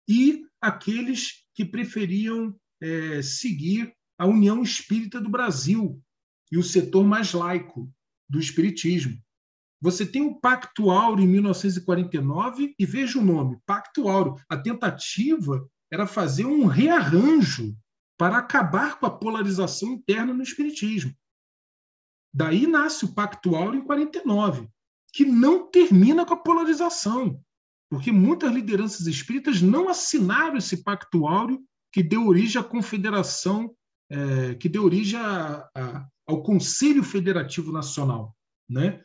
[0.08, 6.00] e aqueles que preferiam é, seguir a União Espírita do Brasil
[6.50, 7.90] e o setor mais laico
[8.28, 9.18] do Espiritismo.
[9.80, 14.36] Você tem o Pacto Áureo em 1949 e veja o nome, Pacto Áureo.
[14.48, 17.76] A tentativa era fazer um rearranjo
[18.16, 21.14] para acabar com a polarização interna no Espiritismo.
[22.32, 24.68] Daí nasce o Pacto Áureo em 49,
[25.12, 27.40] que não termina com a polarização,
[27.90, 31.62] porque muitas lideranças espíritas não assinaram esse Pacto Áureo
[31.92, 33.72] que deu origem à Confederação,
[34.14, 38.34] é, que deu origem a, a, ao Conselho Federativo Nacional.
[38.70, 39.02] Né?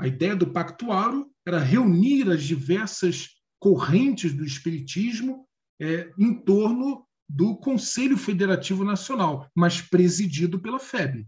[0.00, 3.28] A ideia do Pactuário era reunir as diversas
[3.60, 5.46] correntes do Espiritismo
[5.80, 11.26] é, em torno do Conselho Federativo Nacional, mas presidido pela FEB.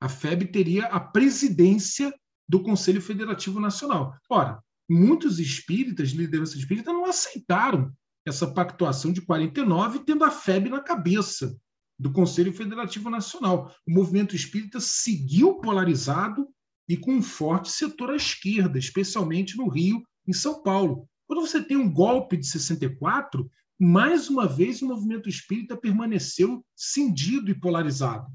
[0.00, 2.14] A FEB teria a presidência
[2.48, 4.16] do Conselho Federativo Nacional.
[4.30, 7.92] Ora, muitos espíritas, liderança espírita, não aceitaram
[8.26, 11.58] essa pactuação de 49, tendo a FEB na cabeça
[11.98, 13.74] do Conselho Federativo Nacional.
[13.86, 16.48] O movimento espírita seguiu polarizado
[16.88, 21.08] e com um forte setor à esquerda, especialmente no Rio, em São Paulo.
[21.26, 27.50] Quando você tem um golpe de 64, mais uma vez o movimento espírita permaneceu cindido
[27.50, 28.26] e polarizado.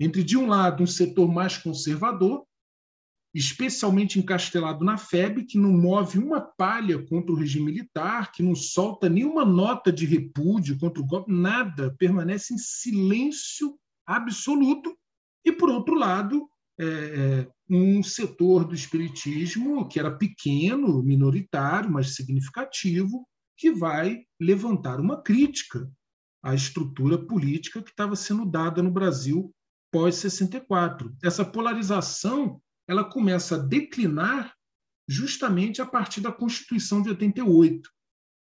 [0.00, 2.44] entre, de um lado, um setor mais conservador,
[3.34, 8.54] especialmente encastelado na FEB, que não move uma palha contra o regime militar, que não
[8.54, 14.96] solta nenhuma nota de repúdio contra o golpe, nada, permanece em silêncio absoluto.
[15.44, 16.48] E, por outro lado,
[16.78, 25.00] é, é um setor do espiritismo que era pequeno, minoritário, mas significativo, que vai levantar
[25.00, 25.90] uma crítica
[26.40, 29.52] à estrutura política que estava sendo dada no Brasil
[29.90, 31.16] pós 64.
[31.22, 34.54] Essa polarização ela começa a declinar
[35.08, 37.88] justamente a partir da Constituição de 88,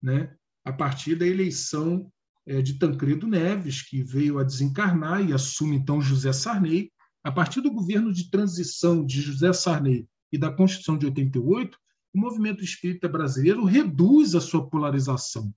[0.02, 0.36] né?
[0.64, 2.12] A partir da eleição
[2.46, 6.92] é, de Tancredo Neves, que veio a desencarnar e assume então José Sarney,
[7.24, 11.78] a partir do governo de transição de José Sarney e da Constituição de 88,
[12.14, 15.54] o movimento espírita brasileiro reduz a sua polarização.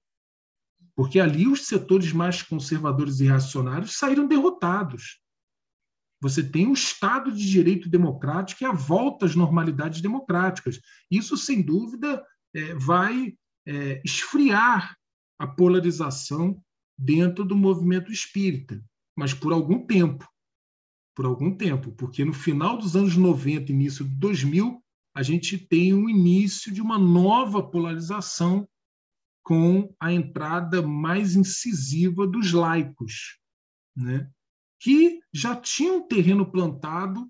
[0.96, 5.20] Porque ali os setores mais conservadores e reacionários saíram derrotados.
[6.20, 10.80] Você tem o Estado de Direito Democrático e a volta às normalidades democráticas.
[11.10, 12.24] Isso, sem dúvida,
[12.54, 13.34] é, vai
[13.66, 14.96] é, esfriar
[15.38, 16.60] a polarização
[16.98, 18.82] dentro do movimento espírita,
[19.16, 20.28] mas por algum tempo.
[21.14, 24.82] Por algum tempo, porque no final dos anos 90, início de 2000,
[25.14, 28.68] a gente tem o início de uma nova polarização
[29.42, 33.38] com a entrada mais incisiva dos laicos,
[33.96, 34.30] né?
[34.78, 37.28] Que já tinha um terreno plantado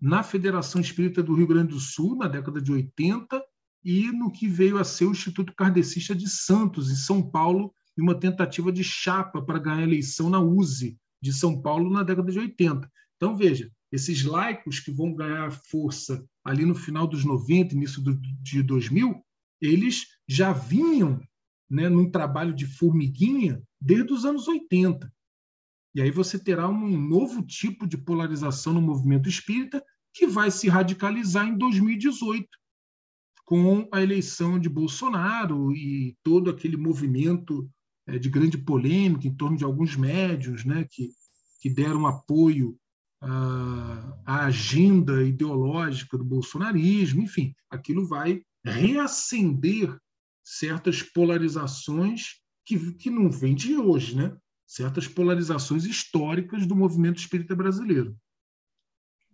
[0.00, 3.42] na Federação Espírita do Rio Grande do Sul, na década de 80,
[3.84, 8.02] e no que veio a ser o Instituto Kardecista de Santos, em São Paulo, e
[8.02, 12.38] uma tentativa de chapa para ganhar eleição na USE de São Paulo na década de
[12.38, 12.90] 80.
[13.16, 18.18] Então, veja, esses laicos que vão ganhar força ali no final dos 90, início do,
[18.42, 19.22] de 2000,
[19.60, 21.20] eles já vinham
[21.70, 25.11] né, num trabalho de formiguinha desde os anos 80.
[25.94, 30.68] E aí você terá um novo tipo de polarização no movimento espírita que vai se
[30.68, 32.46] radicalizar em 2018,
[33.44, 37.68] com a eleição de Bolsonaro e todo aquele movimento
[38.06, 41.10] é, de grande polêmica em torno de alguns médios né, que,
[41.60, 42.76] que deram apoio
[43.20, 49.96] à, à agenda ideológica do bolsonarismo, enfim, aquilo vai reacender
[50.44, 54.36] certas polarizações que, que não vem de hoje, né?
[54.72, 58.16] Certas polarizações históricas do movimento espírita brasileiro.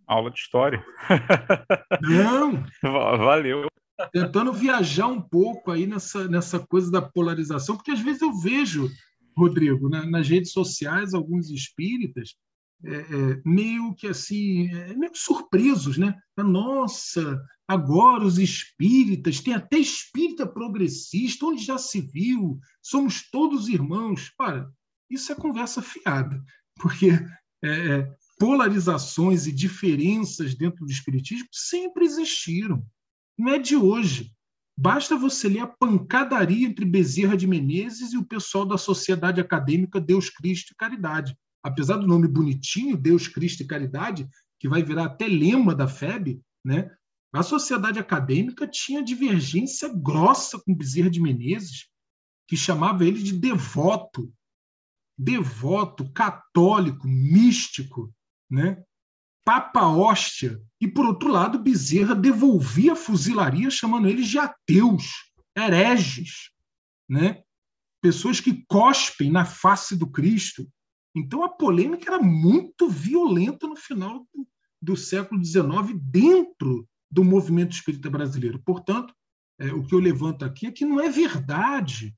[0.05, 0.85] Aula de história.
[2.02, 2.65] Não!
[2.82, 3.69] Valeu.
[4.12, 8.90] Tentando viajar um pouco aí nessa, nessa coisa da polarização, porque às vezes eu vejo,
[9.36, 12.35] Rodrigo, né, nas redes sociais, alguns espíritas
[12.85, 16.15] é, é, meio que assim, é, meio surpresos, né?
[16.36, 24.32] Nossa, agora os espíritas, tem até espírita progressista, onde já se viu, somos todos irmãos.
[24.36, 24.69] Para,
[25.10, 26.43] isso é conversa fiada,
[26.76, 27.10] porque
[27.62, 32.85] é, é, polarizações e diferenças dentro do Espiritismo sempre existiram.
[33.36, 34.32] Não é de hoje.
[34.76, 40.01] Basta você ler a pancadaria entre Bezerra de Menezes e o pessoal da Sociedade Acadêmica
[40.01, 41.36] Deus, Cristo e Caridade.
[41.62, 44.28] Apesar do nome bonitinho, Deus, Cristo e Caridade,
[44.60, 46.90] que vai virar até lema da FEB, né?
[47.32, 51.89] a Sociedade Acadêmica tinha divergência grossa com Bezerra de Menezes,
[52.47, 54.32] que chamava ele de devoto,
[55.19, 58.12] devoto, católico, místico,
[58.49, 58.82] né?
[59.45, 60.61] Papa hóstia.
[60.81, 66.51] E, por outro lado, Bezerra devolvia a fuzilaria chamando eles de ateus, hereges,
[67.09, 67.43] né?
[68.01, 70.69] pessoas que cospem na face do Cristo.
[71.15, 74.47] Então, a polêmica era muito violenta no final do,
[74.81, 78.62] do século XIX dentro do movimento espírita brasileiro.
[78.65, 79.15] Portanto,
[79.59, 82.15] é, o que eu levanto aqui é que não é verdade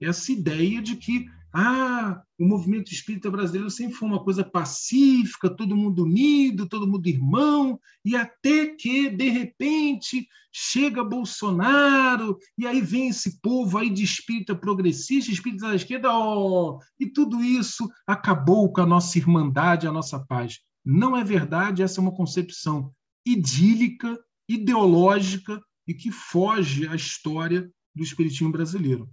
[0.00, 1.28] essa ideia de que
[1.58, 7.06] ah, o movimento espírita brasileiro sempre foi uma coisa pacífica, todo mundo unido, todo mundo
[7.08, 14.04] irmão, e até que, de repente, chega Bolsonaro, e aí vem esse povo aí de
[14.04, 19.92] espírita progressista, espírita da esquerda, oh, e tudo isso acabou com a nossa irmandade, a
[19.92, 20.58] nossa paz.
[20.84, 22.92] Não é verdade, essa é uma concepção
[23.24, 24.14] idílica,
[24.46, 25.58] ideológica
[25.88, 29.08] e que foge à história do espiritismo brasileiro.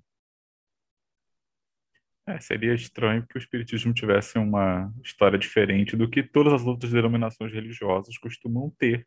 [2.26, 6.92] É, seria estranho que o Espiritismo tivesse uma história diferente do que todas as outras
[6.92, 9.06] denominações religiosas costumam ter.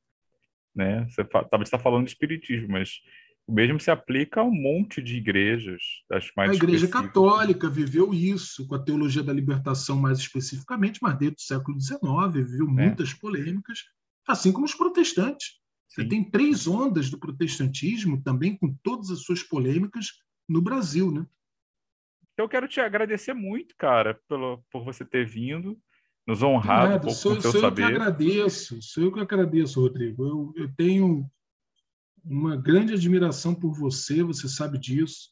[0.75, 1.07] Né?
[1.09, 3.01] Você talvez está falando de Espiritismo, mas
[3.47, 5.81] o mesmo se aplica a um monte de igrejas.
[6.11, 11.17] Das mais a Igreja Católica viveu isso, com a teologia da libertação mais especificamente, mas
[11.17, 11.99] desde o século XIX
[12.35, 12.71] viveu é.
[12.71, 13.85] muitas polêmicas,
[14.27, 15.61] assim como os protestantes.
[15.89, 16.03] Sim.
[16.03, 20.09] Você tem três ondas do protestantismo, também com todas as suas polêmicas,
[20.49, 21.13] no Brasil.
[21.13, 21.25] Né?
[22.37, 25.79] Eu quero te agradecer muito, cara, pelo, por você ter vindo.
[26.27, 27.83] nos honrado Nada, um pouco sou, com seu sou saber.
[27.83, 30.27] Sou eu que agradeço, sou eu que agradeço, Rodrigo.
[30.27, 31.31] Eu, eu tenho
[32.25, 35.31] uma grande admiração por você, você sabe disso.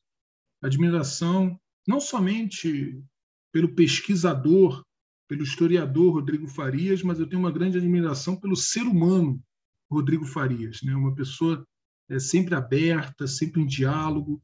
[0.63, 2.99] Admiração não somente
[3.53, 4.85] pelo pesquisador,
[5.29, 9.43] pelo historiador Rodrigo Farias, mas eu tenho uma grande admiração pelo ser humano
[9.91, 10.95] Rodrigo Farias, né?
[10.95, 11.67] Uma pessoa
[12.09, 14.43] é, sempre aberta, sempre em diálogo,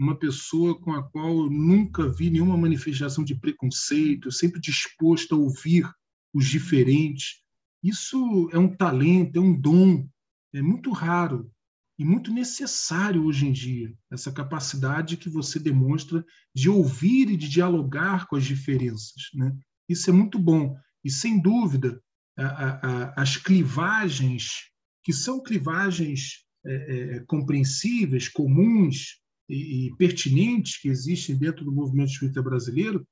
[0.00, 5.38] uma pessoa com a qual eu nunca vi nenhuma manifestação de preconceito, sempre disposto a
[5.38, 5.86] ouvir
[6.32, 7.42] os diferentes.
[7.82, 10.08] Isso é um talento, é um dom,
[10.54, 11.52] é muito raro
[11.98, 16.24] e muito necessário hoje em dia, essa capacidade que você demonstra
[16.54, 19.28] de ouvir e de dialogar com as diferenças.
[19.34, 19.54] Né?
[19.86, 20.74] Isso é muito bom.
[21.04, 22.02] E, sem dúvida,
[22.38, 24.70] a, a, as clivagens,
[25.04, 29.19] que são clivagens é, é, compreensíveis, comuns
[29.52, 33.06] e, pertinentes que existem dentro do movimento espírita brasileiro,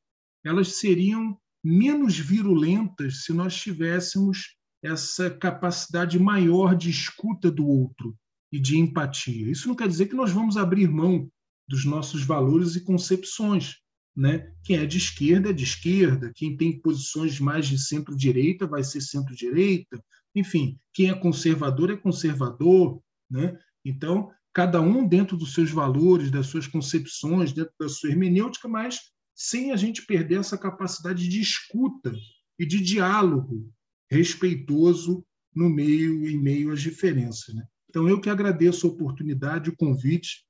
[0.45, 8.17] elas seriam menos virulentas se nós tivéssemos essa capacidade maior de escuta do outro,
[8.53, 9.51] e de empatia.
[9.51, 11.31] Isso não quer dizer que nós vamos abrir mão
[11.69, 13.77] dos nossos valores e concepções.
[14.17, 14.53] Né?
[14.65, 19.01] Quem é de esquerda é de esquerda, quem tem posições mais de centro-direita vai ser
[19.01, 20.03] centro-direita,
[20.35, 23.01] enfim, quem é conservador é conservador.
[23.31, 23.57] Né?
[23.85, 28.99] Então, cada um dentro dos seus valores, das suas concepções, dentro da sua hermenêutica, mas
[29.33, 32.13] sem a gente perder essa capacidade de escuta
[32.59, 33.73] e de diálogo
[34.11, 35.25] respeitoso
[35.55, 37.55] no meio em meio às diferenças.
[37.55, 37.65] Né?
[37.89, 40.45] Então, eu que agradeço a oportunidade, o convite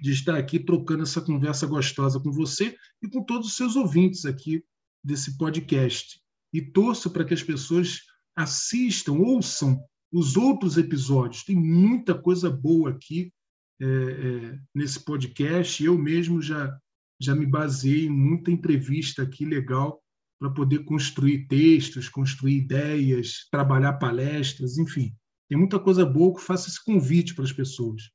[0.00, 4.26] de estar aqui trocando essa conversa gostosa com você e com todos os seus ouvintes
[4.26, 4.62] aqui
[5.02, 6.20] desse podcast.
[6.52, 7.98] E torço para que as pessoas
[8.36, 9.82] assistam, ouçam
[10.12, 11.42] os outros episódios.
[11.42, 13.32] Tem muita coisa boa aqui
[13.80, 15.82] é, é, nesse podcast.
[15.82, 16.76] Eu mesmo já,
[17.20, 20.00] já me baseei em muita entrevista aqui legal
[20.38, 25.14] para poder construir textos, construir ideias, trabalhar palestras, enfim.
[25.48, 28.10] Tem muita coisa boa que faça esse convite para as pessoas.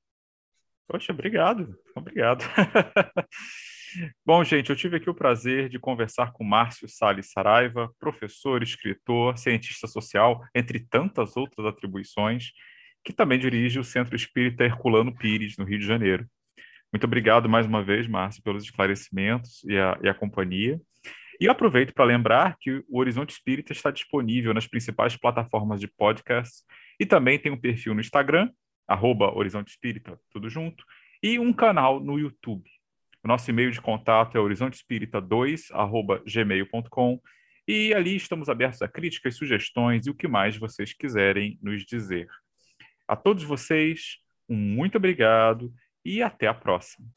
[0.88, 1.78] Poxa, obrigado.
[1.96, 2.44] Obrigado.
[4.26, 9.38] Bom, gente, eu tive aqui o prazer de conversar com Márcio Salles Saraiva, professor, escritor,
[9.38, 12.52] cientista social, entre tantas outras atribuições,
[13.06, 16.28] que também dirige o Centro Espírita Herculano Pires, no Rio de Janeiro.
[16.92, 20.82] Muito obrigado mais uma vez, Márcio, pelos esclarecimentos e a, e a companhia.
[21.40, 26.64] E aproveito para lembrar que o Horizonte Espírita está disponível nas principais plataformas de podcast
[27.00, 28.50] e também tem um perfil no Instagram,
[28.88, 30.84] arroba Horizonte Espírita, tudo junto,
[31.22, 32.64] e um canal no YouTube.
[33.24, 37.20] O nosso e-mail de contato é horizontespírita2, arroba gmail.com,
[37.68, 42.28] e ali estamos abertos a críticas, sugestões e o que mais vocês quiserem nos dizer.
[43.08, 44.18] A todos vocês,
[44.50, 45.72] um muito obrigado
[46.04, 47.08] e até a próxima.